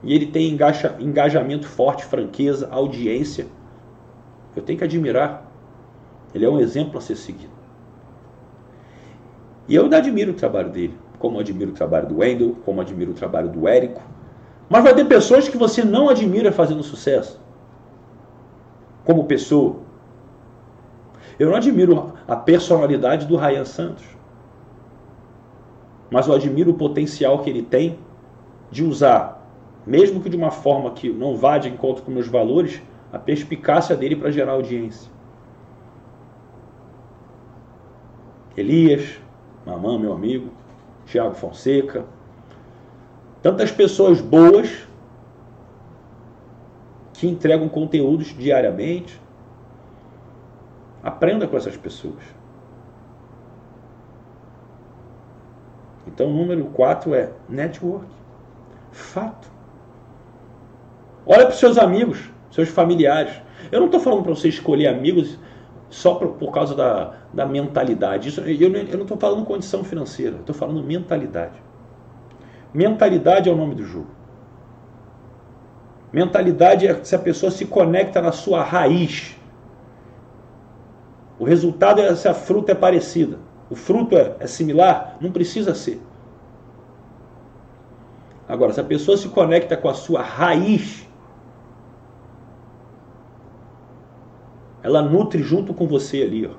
[0.02, 3.46] e ele tem engaja, engajamento forte, franqueza, audiência.
[4.56, 5.46] Eu tenho que admirar.
[6.34, 7.52] Ele é um exemplo a ser seguido.
[9.68, 13.10] E eu ainda admiro o trabalho dele, como admiro o trabalho do Wendel, como admiro
[13.10, 14.00] o trabalho do Érico.
[14.68, 17.38] Mas vai ter pessoas que você não admira fazendo sucesso,
[19.08, 19.76] como pessoa.
[21.38, 24.04] Eu não admiro a personalidade do Ryan Santos,
[26.10, 27.98] mas eu admiro o potencial que ele tem
[28.70, 29.50] de usar,
[29.86, 33.96] mesmo que de uma forma que não vá de encontro com meus valores, a perspicácia
[33.96, 35.10] dele para gerar audiência.
[38.54, 39.18] Elias,
[39.64, 40.50] Mamã, meu amigo,
[41.06, 42.04] Tiago Fonseca.
[43.40, 44.86] Tantas pessoas boas
[47.18, 49.20] que entregam conteúdos diariamente.
[51.02, 52.22] Aprenda com essas pessoas.
[56.06, 58.06] Então, número 4 é network.
[58.92, 59.50] Fato.
[61.26, 63.34] Olha para os seus amigos, seus familiares.
[63.70, 65.38] Eu não estou falando para você escolher amigos
[65.90, 68.28] só por, por causa da, da mentalidade.
[68.28, 71.60] Isso, eu, eu não estou falando condição financeira, estou falando mentalidade.
[72.72, 74.17] Mentalidade é o nome do jogo.
[76.12, 79.36] Mentalidade é se a pessoa se conecta na sua raiz.
[81.38, 83.38] O resultado é se a fruta é parecida.
[83.70, 85.18] O fruto é, é similar?
[85.20, 86.00] Não precisa ser.
[88.48, 91.06] Agora, se a pessoa se conecta com a sua raiz,
[94.82, 96.52] ela nutre junto com você ali, ó.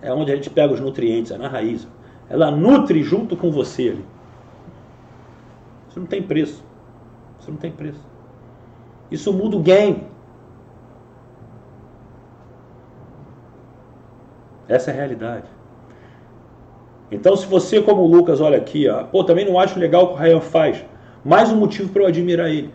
[0.00, 1.86] É onde a gente pega os nutrientes, é na raiz.
[2.28, 4.04] Ela nutre junto com você ali.
[5.88, 6.64] Isso não tem preço.
[7.38, 8.15] Isso não tem preço.
[9.10, 10.04] Isso muda o game.
[14.68, 15.46] Essa é a realidade.
[17.10, 20.08] Então, se você, como o Lucas, olha aqui, ó, pô, também não acho legal o
[20.08, 20.84] que o Ryan faz,
[21.24, 22.72] mais um motivo para eu admirar ele.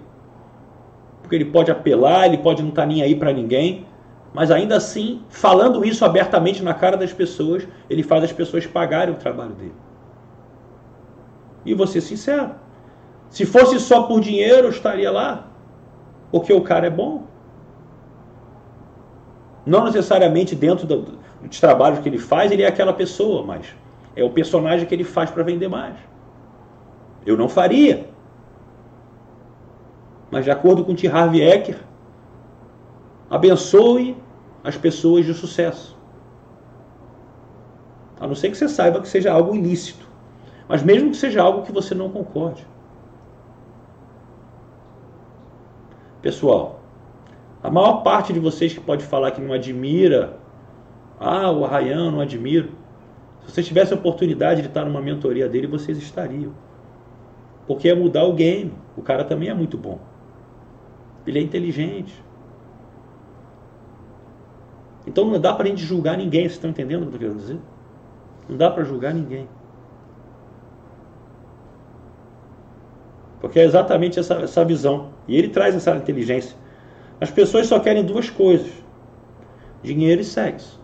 [1.22, 3.86] Porque ele pode apelar, ele pode não estar tá nem aí para ninguém,
[4.34, 9.14] mas ainda assim, falando isso abertamente na cara das pessoas, ele faz as pessoas pagarem
[9.14, 9.76] o trabalho dele.
[11.66, 12.52] E ser sincero.
[13.30, 15.51] Se fosse só por dinheiro, eu estaria lá.
[16.32, 17.24] Porque o cara é bom.
[19.66, 23.76] Não necessariamente dentro do, dos trabalhos que ele faz, ele é aquela pessoa, mas
[24.16, 25.96] é o personagem que ele faz para vender mais.
[27.26, 28.10] Eu não faria.
[30.32, 31.08] Mas de acordo com T.
[31.08, 31.78] Harvey Ecker,
[33.32, 34.18] Abençoe
[34.62, 35.98] as pessoas de sucesso.
[38.20, 40.06] A não ser que você saiba que seja algo ilícito.
[40.68, 42.68] Mas mesmo que seja algo que você não concorde.
[46.22, 46.80] Pessoal,
[47.64, 50.38] a maior parte de vocês que pode falar que não admira,
[51.20, 52.70] ah, o Arraian, não admiro.
[53.42, 56.54] Se vocês tivessem a oportunidade de estar numa mentoria dele, vocês estariam.
[57.68, 58.74] Porque é mudar o game.
[58.96, 60.00] O cara também é muito bom.
[61.26, 62.24] Ele é inteligente.
[65.06, 66.42] Então não dá para a gente julgar ninguém.
[66.42, 67.60] Vocês estão entendendo o que eu estou querendo dizer?
[68.50, 69.48] Não dá para julgar ninguém.
[73.40, 75.10] Porque é exatamente essa, essa visão.
[75.32, 76.58] E ele traz essa inteligência.
[77.22, 78.70] As pessoas só querem duas coisas:
[79.82, 80.78] dinheiro e sexo.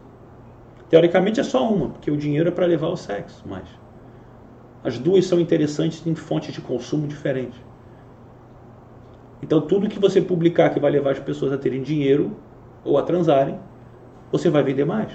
[0.89, 3.67] Teoricamente é só uma, porque o dinheiro é para levar o sexo, mas
[4.85, 7.59] as duas são interessantes em fontes de consumo diferentes.
[9.43, 12.37] Então tudo que você publicar que vai levar as pessoas a terem dinheiro
[12.85, 13.59] ou a transarem,
[14.31, 15.11] você vai vender mais.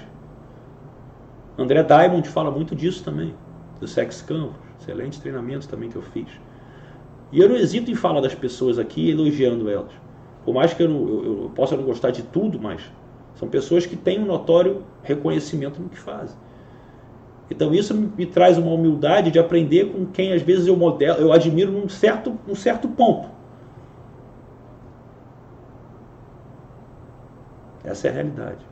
[1.57, 3.33] André Diamond fala muito disso também,
[3.79, 6.27] do Sex Campus, excelente treinamento também que eu fiz.
[7.33, 9.91] E eu não hesito em falar das pessoas aqui, elogiando elas.
[10.45, 12.83] Por mais que eu, não, eu, eu possa não gostar de tudo, mas
[13.35, 16.37] são pessoas que têm um notório reconhecimento no que fazem.
[17.49, 21.19] Então isso me, me traz uma humildade de aprender com quem às vezes eu modelo,
[21.19, 23.27] eu admiro num certo, num certo ponto.
[27.83, 28.65] Essa é a realidade.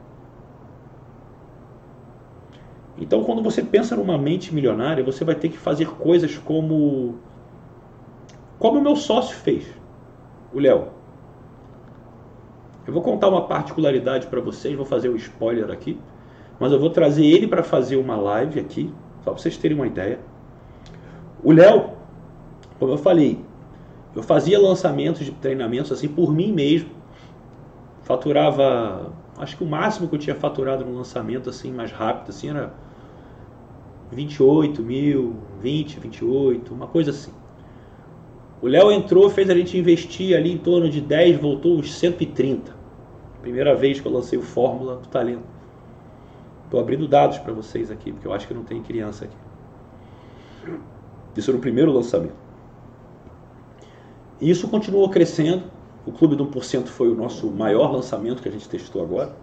[2.98, 7.16] Então, quando você pensa numa mente milionária, você vai ter que fazer coisas como
[8.62, 9.66] como o meu sócio fez,
[10.54, 10.90] o Léo.
[12.86, 16.00] Eu vou contar uma particularidade para vocês, vou fazer um spoiler aqui,
[16.60, 18.94] mas eu vou trazer ele para fazer uma live aqui,
[19.24, 20.20] só para vocês terem uma ideia.
[21.44, 21.90] O Léo,
[22.78, 23.44] como eu falei,
[24.16, 26.92] eu fazia lançamentos de treinamentos assim por mim mesmo.
[28.04, 32.52] Faturava, acho que o máximo que eu tinha faturado no lançamento assim mais rápido assim
[32.52, 32.72] era
[34.12, 37.41] 28 mil, 20, 28, uma coisa assim.
[38.62, 42.76] O Léo entrou, fez a gente investir ali em torno de 10, voltou uns 130.
[43.42, 45.42] Primeira vez que eu lancei o Fórmula do Talento.
[46.66, 49.36] Estou abrindo dados para vocês aqui, porque eu acho que não tem criança aqui.
[51.36, 52.36] Isso no primeiro lançamento.
[54.40, 55.64] E isso continuou crescendo.
[56.06, 59.36] O Clube do 1% foi o nosso maior lançamento que a gente testou agora.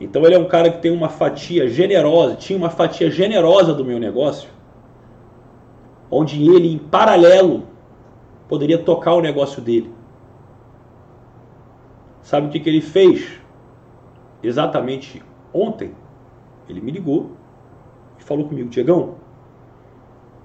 [0.00, 3.84] Então ele é um cara que tem uma fatia generosa, tinha uma fatia generosa do
[3.84, 4.48] meu negócio,
[6.10, 7.64] onde ele, em paralelo,
[8.50, 9.94] poderia tocar o negócio dele.
[12.20, 13.38] Sabe o que, que ele fez?
[14.42, 15.22] Exatamente
[15.54, 15.94] ontem,
[16.68, 17.30] ele me ligou
[18.18, 19.14] e falou comigo, Diegão,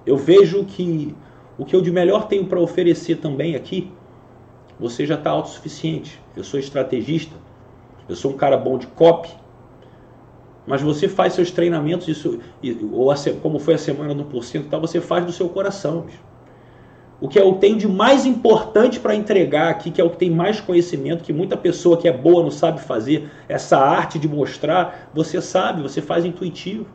[0.06, 1.16] eu vejo que
[1.58, 3.90] o que eu de melhor tenho para oferecer também aqui,
[4.78, 6.20] você já está autossuficiente.
[6.36, 7.34] Eu sou estrategista,
[8.08, 9.30] eu sou um cara bom de copy,
[10.64, 12.38] mas você faz seus treinamentos, isso,
[12.92, 16.02] ou como foi a semana do porcento, tal, você faz do seu coração.
[16.02, 16.35] Bicho
[17.20, 20.30] o que eu tenho de mais importante para entregar aqui, que é o que tem
[20.30, 25.10] mais conhecimento, que muita pessoa que é boa não sabe fazer, essa arte de mostrar,
[25.14, 26.86] você sabe, você faz intuitivo.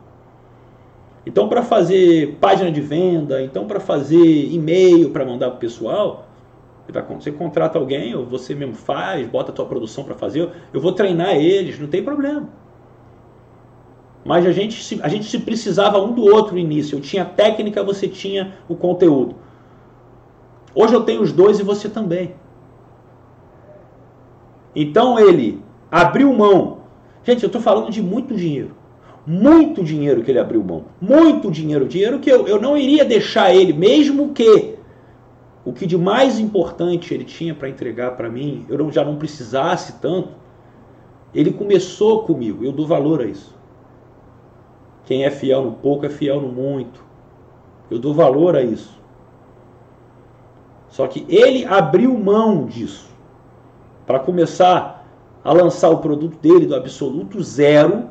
[1.26, 6.28] Então, para fazer página de venda, então para fazer e-mail para mandar para o pessoal,
[7.18, 10.92] você contrata alguém, ou você mesmo faz, bota a tua produção para fazer, eu vou
[10.92, 12.48] treinar eles, não tem problema.
[14.24, 16.96] Mas a gente, a gente se precisava um do outro no início.
[16.96, 19.34] Eu tinha técnica, você tinha o conteúdo.
[20.74, 22.34] Hoje eu tenho os dois e você também.
[24.74, 26.78] Então ele abriu mão.
[27.24, 28.74] Gente, eu estou falando de muito dinheiro.
[29.26, 30.86] Muito dinheiro que ele abriu mão.
[31.00, 31.86] Muito dinheiro.
[31.86, 34.76] Dinheiro que eu, eu não iria deixar ele, mesmo que
[35.64, 39.16] o que de mais importante ele tinha para entregar para mim, eu não, já não
[39.16, 40.30] precisasse tanto.
[41.34, 42.64] Ele começou comigo.
[42.64, 43.54] Eu dou valor a isso.
[45.04, 47.04] Quem é fiel no pouco é fiel no muito.
[47.90, 49.01] Eu dou valor a isso.
[50.92, 53.08] Só que ele abriu mão disso
[54.06, 55.06] para começar
[55.42, 58.10] a lançar o produto dele do absoluto zero,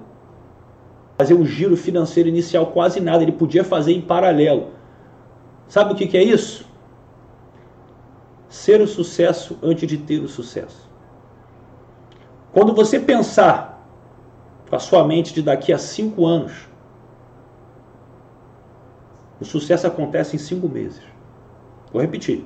[1.15, 4.69] fazer um giro financeiro inicial quase nada, ele podia fazer em paralelo.
[5.67, 6.67] Sabe o que, que é isso?
[8.49, 10.89] Ser o sucesso antes de ter o sucesso.
[12.51, 13.87] Quando você pensar
[14.67, 16.67] com a sua mente de daqui a cinco anos,
[19.39, 21.03] o sucesso acontece em cinco meses.
[21.93, 22.43] Vou repetir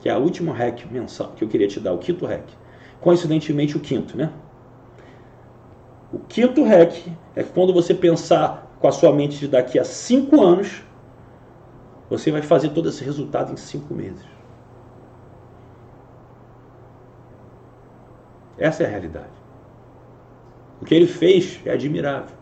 [0.00, 2.44] que é a última hack mensal que eu queria te dar, o quinto hack.
[3.00, 4.32] Coincidentemente, o quinto, né?
[6.12, 10.40] O quinto hack é quando você pensar com a sua mente de daqui a cinco
[10.42, 10.82] anos,
[12.08, 14.24] você vai fazer todo esse resultado em cinco meses.
[18.58, 19.40] Essa é a realidade.
[20.80, 22.36] O que ele fez é admirável.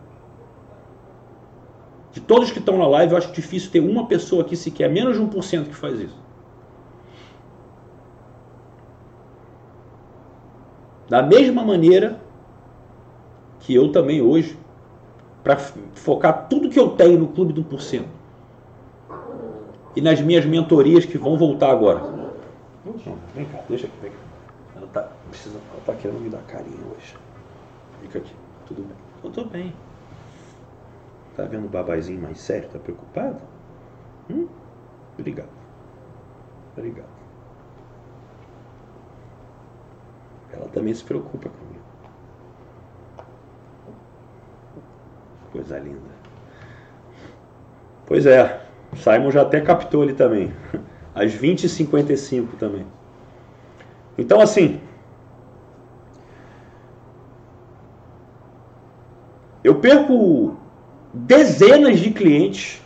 [2.11, 5.15] De todos que estão na live, eu acho difícil ter uma pessoa aqui sequer, menos
[5.15, 6.28] de 1% que faz isso.
[11.09, 12.21] Da mesma maneira
[13.61, 14.57] que eu também hoje,
[15.43, 18.05] para focar tudo que eu tenho no Clube do 1%.
[19.95, 22.01] E nas minhas mentorias que vão voltar agora.
[23.35, 24.17] Vem cá, deixa aqui, vem cá.
[24.75, 27.15] Ela tá, precisa, ela tá querendo me dar carinho hoje.
[28.01, 28.33] Fica aqui,
[28.67, 28.97] tudo bem.
[29.23, 29.73] Eu tô bem.
[31.35, 32.69] Tá vendo o babazinho mais sério?
[32.69, 33.37] Tá preocupado?
[34.29, 34.47] Hum?
[35.17, 35.49] Obrigado.
[36.77, 37.18] Obrigado.
[40.53, 41.79] Ela também se preocupa comigo.
[45.51, 45.99] Coisa linda.
[48.05, 48.61] Pois é,
[48.95, 50.53] Simon já até captou ele também.
[51.13, 52.85] Às 20h55 também.
[54.17, 54.79] Então, assim.
[59.63, 60.57] Eu perco
[61.13, 62.81] dezenas de clientes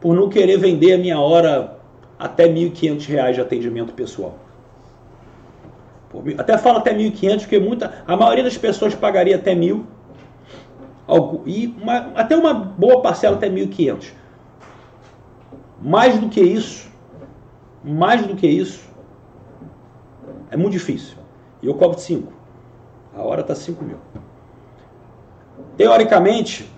[0.00, 1.78] por não querer vender a minha hora
[2.18, 4.38] até R$ 1.500 de atendimento pessoal.
[6.38, 9.86] Até falo até 1.500, porque muita, a maioria das pessoas pagaria até mil.
[11.46, 14.12] E uma, até uma boa parcela até 1.500.
[15.80, 16.90] Mais do que isso,
[17.82, 18.88] mais do que isso,
[20.50, 21.16] é muito difícil.
[21.62, 22.32] E eu cobro 5.
[23.16, 23.98] A hora está 5 mil.
[25.76, 26.70] Teoricamente,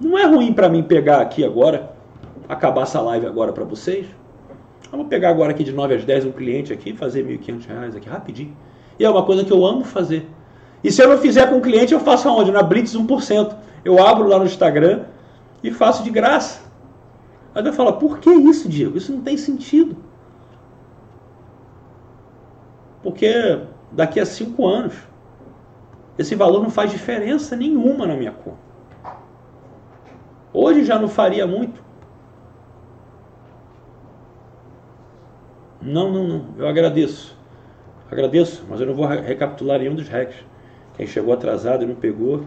[0.00, 1.94] não é ruim para mim pegar aqui agora,
[2.48, 4.06] acabar essa live agora para vocês
[4.90, 8.08] Vamos pegar agora aqui de 9 às 10 um cliente aqui, fazer R$ 1.500 aqui
[8.08, 8.56] rapidinho.
[8.98, 10.28] E é uma coisa que eu amo fazer.
[10.82, 12.52] E se eu não fizer com o cliente, eu faço aonde?
[12.52, 13.56] Na Blitz 1%.
[13.84, 15.04] Eu abro lá no Instagram
[15.62, 16.60] e faço de graça.
[17.54, 18.96] Aí eu falo, por que isso, Diego?
[18.96, 19.96] Isso não tem sentido.
[23.02, 23.60] Porque
[23.90, 24.94] daqui a 5 anos,
[26.18, 28.58] esse valor não faz diferença nenhuma na minha conta.
[30.52, 31.85] Hoje já não faria muito.
[35.86, 36.46] Não, não, não.
[36.58, 37.36] Eu agradeço.
[38.10, 40.36] Agradeço, mas eu não vou recapitular nenhum dos hacks.
[40.96, 42.44] Quem chegou atrasado e não pegou,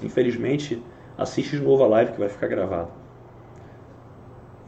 [0.00, 0.80] infelizmente,
[1.16, 2.88] assiste de novo a live que vai ficar gravado.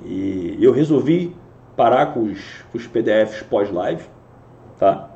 [0.04, 1.36] E eu resolvi
[1.76, 4.02] parar com os, com os PDFs pós-live,
[4.76, 5.08] tá?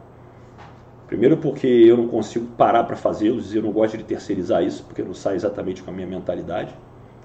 [1.09, 4.85] Primeiro porque eu não consigo parar para fazê-los e eu não gosto de terceirizar isso,
[4.85, 6.73] porque não sai exatamente com a minha mentalidade.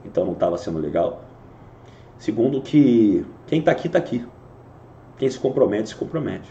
[0.03, 1.23] Então não estava sendo legal.
[2.17, 4.25] Segundo que quem está aqui, está aqui.
[5.19, 6.49] Quem se compromete, se compromete.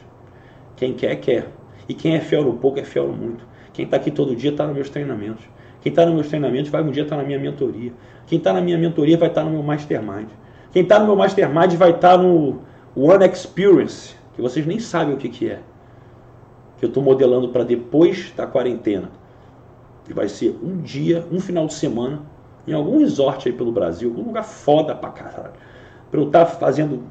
[0.76, 1.48] Quem quer, quer.
[1.88, 3.44] E quem é fiel no pouco, é fiel no muito.
[3.72, 5.42] Quem está aqui todo dia está nos meus treinamentos.
[5.80, 7.92] Quem está nos meus treinamentos vai um dia estar tá na minha mentoria.
[8.26, 10.28] Quem está na minha mentoria vai estar tá no meu mastermind.
[10.70, 12.60] Quem está no meu mastermind vai estar tá no
[12.94, 15.60] One Experience, que vocês nem sabem o que, que é.
[16.76, 19.10] Que eu estou modelando para depois da quarentena.
[20.04, 22.22] Que vai ser um dia, um final de semana,
[22.66, 25.54] em algum resort aí pelo Brasil, algum lugar foda pra caralho.
[26.10, 27.04] Para eu estar tá fazendo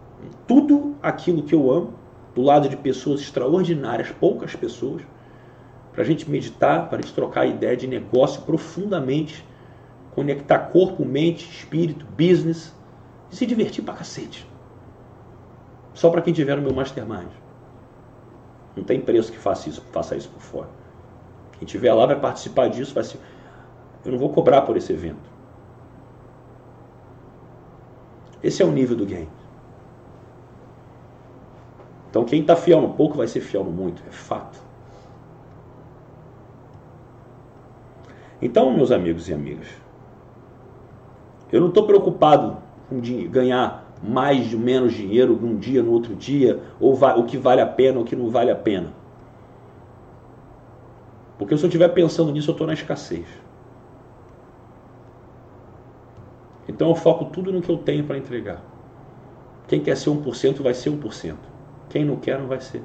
[0.48, 1.94] tudo aquilo que eu amo,
[2.36, 5.02] do lado de pessoas extraordinárias, poucas pessoas,
[5.92, 9.44] para a gente meditar, para a gente trocar ideia de negócio profundamente,
[10.14, 12.74] conectar corpo, mente, espírito, business
[13.32, 14.48] e se divertir pra cacete.
[15.94, 17.30] Só para quem tiver no meu mastermind.
[18.76, 20.70] Não tem preço que faça isso, faça isso por fora.
[21.54, 23.20] Quem tiver lá vai participar disso, vai ser.
[24.06, 25.28] Eu não vou cobrar por esse evento.
[28.44, 29.28] Esse é o nível do game.
[32.18, 34.60] Então quem está fiel no pouco vai ser fiel no muito, é fato.
[38.42, 39.68] Então, meus amigos e amigas,
[41.52, 42.58] eu não estou preocupado
[42.90, 43.00] com
[43.30, 47.68] ganhar mais ou menos dinheiro num dia, no outro dia, ou o que vale a
[47.68, 48.92] pena ou o que não vale a pena.
[51.38, 53.28] Porque se eu estiver pensando nisso, eu estou na escassez.
[56.68, 58.64] Então eu foco tudo no que eu tenho para entregar.
[59.68, 61.57] Quem quer ser 1% vai ser 1%.
[61.90, 62.84] Quem não quer não vai ser.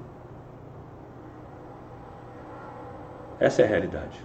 [3.41, 4.21] Essa é a realidade.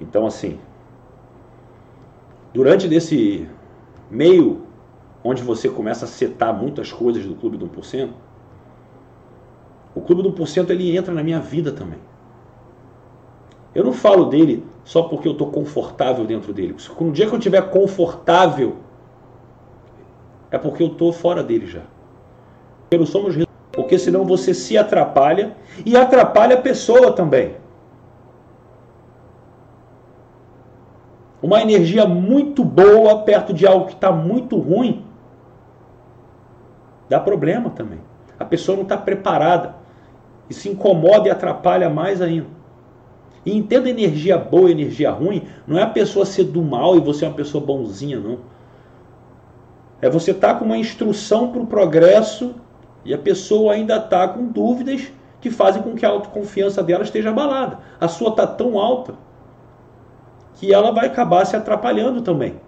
[0.00, 0.58] Então, assim,
[2.52, 3.48] durante desse
[4.10, 4.66] meio
[5.22, 8.10] onde você começa a setar muitas coisas do Clube do 1%,
[9.94, 11.98] o Clube do 1% ele entra na minha vida também.
[13.74, 16.74] Eu não falo dele só porque eu estou confortável dentro dele.
[16.98, 18.76] No dia que eu estiver confortável
[20.50, 21.82] é porque eu estou fora dele já.
[22.90, 23.36] Porque somos
[23.72, 27.54] porque senão você se atrapalha e atrapalha a pessoa também.
[31.42, 35.04] Uma energia muito boa perto de algo que está muito ruim
[37.08, 38.00] dá problema também.
[38.38, 39.74] A pessoa não está preparada
[40.48, 42.46] e se incomoda e atrapalha mais ainda.
[43.44, 47.24] E entenda energia boa energia ruim, não é a pessoa ser do mal e você
[47.24, 48.38] é uma pessoa bonzinha, não.
[50.00, 52.54] É você tá com uma instrução para o progresso
[53.04, 57.30] e a pessoa ainda está com dúvidas que fazem com que a autoconfiança dela esteja
[57.30, 57.78] abalada.
[58.00, 59.14] A sua está tão alta
[60.54, 62.60] que ela vai acabar se atrapalhando também.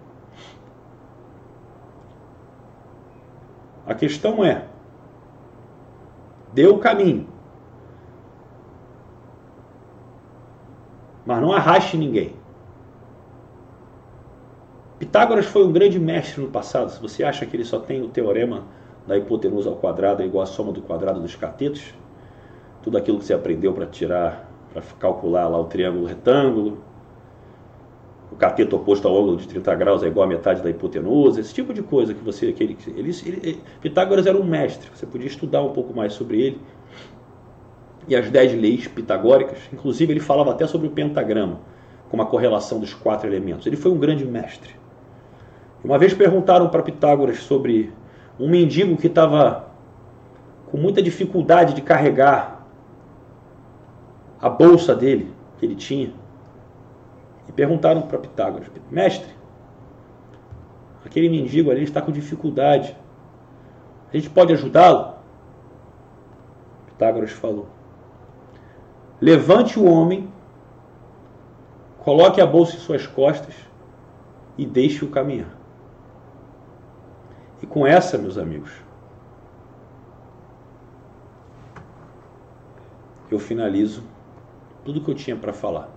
[3.85, 4.65] A questão é:
[6.53, 7.27] dê o caminho,
[11.25, 12.42] mas não arraste ninguém.
[15.03, 16.89] Pitágoras foi um grande mestre no passado.
[16.89, 18.63] Se você acha que ele só tem o teorema
[19.05, 21.93] da hipotenusa ao quadrado é igual à soma do quadrado dos catetos,
[22.81, 26.77] tudo aquilo que você aprendeu para tirar, para calcular lá o triângulo retângulo,
[28.31, 31.53] o cateto oposto ao ângulo de 30 graus é igual à metade da hipotenusa, esse
[31.53, 32.53] tipo de coisa que você.
[32.53, 36.41] Que ele, ele, ele, Pitágoras era um mestre, você podia estudar um pouco mais sobre
[36.41, 36.61] ele.
[38.07, 41.59] E as dez leis pitagóricas, inclusive ele falava até sobre o pentagrama,
[42.09, 43.67] como a correlação dos quatro elementos.
[43.67, 44.81] Ele foi um grande mestre.
[45.83, 47.91] Uma vez perguntaram para Pitágoras sobre
[48.39, 49.67] um mendigo que estava
[50.71, 52.65] com muita dificuldade de carregar
[54.41, 56.13] a bolsa dele, que ele tinha.
[57.49, 59.29] E perguntaram para Pitágoras: Mestre,
[61.05, 62.95] aquele mendigo ali está com dificuldade.
[64.11, 65.15] A gente pode ajudá-lo?
[66.87, 67.67] Pitágoras falou:
[69.19, 70.31] Levante o homem,
[71.99, 73.53] coloque a bolsa em suas costas
[74.57, 75.62] e deixe-o caminhar.
[77.63, 78.73] E com essa, meus amigos,
[83.31, 84.03] eu finalizo
[84.83, 85.89] tudo que eu tinha para falar.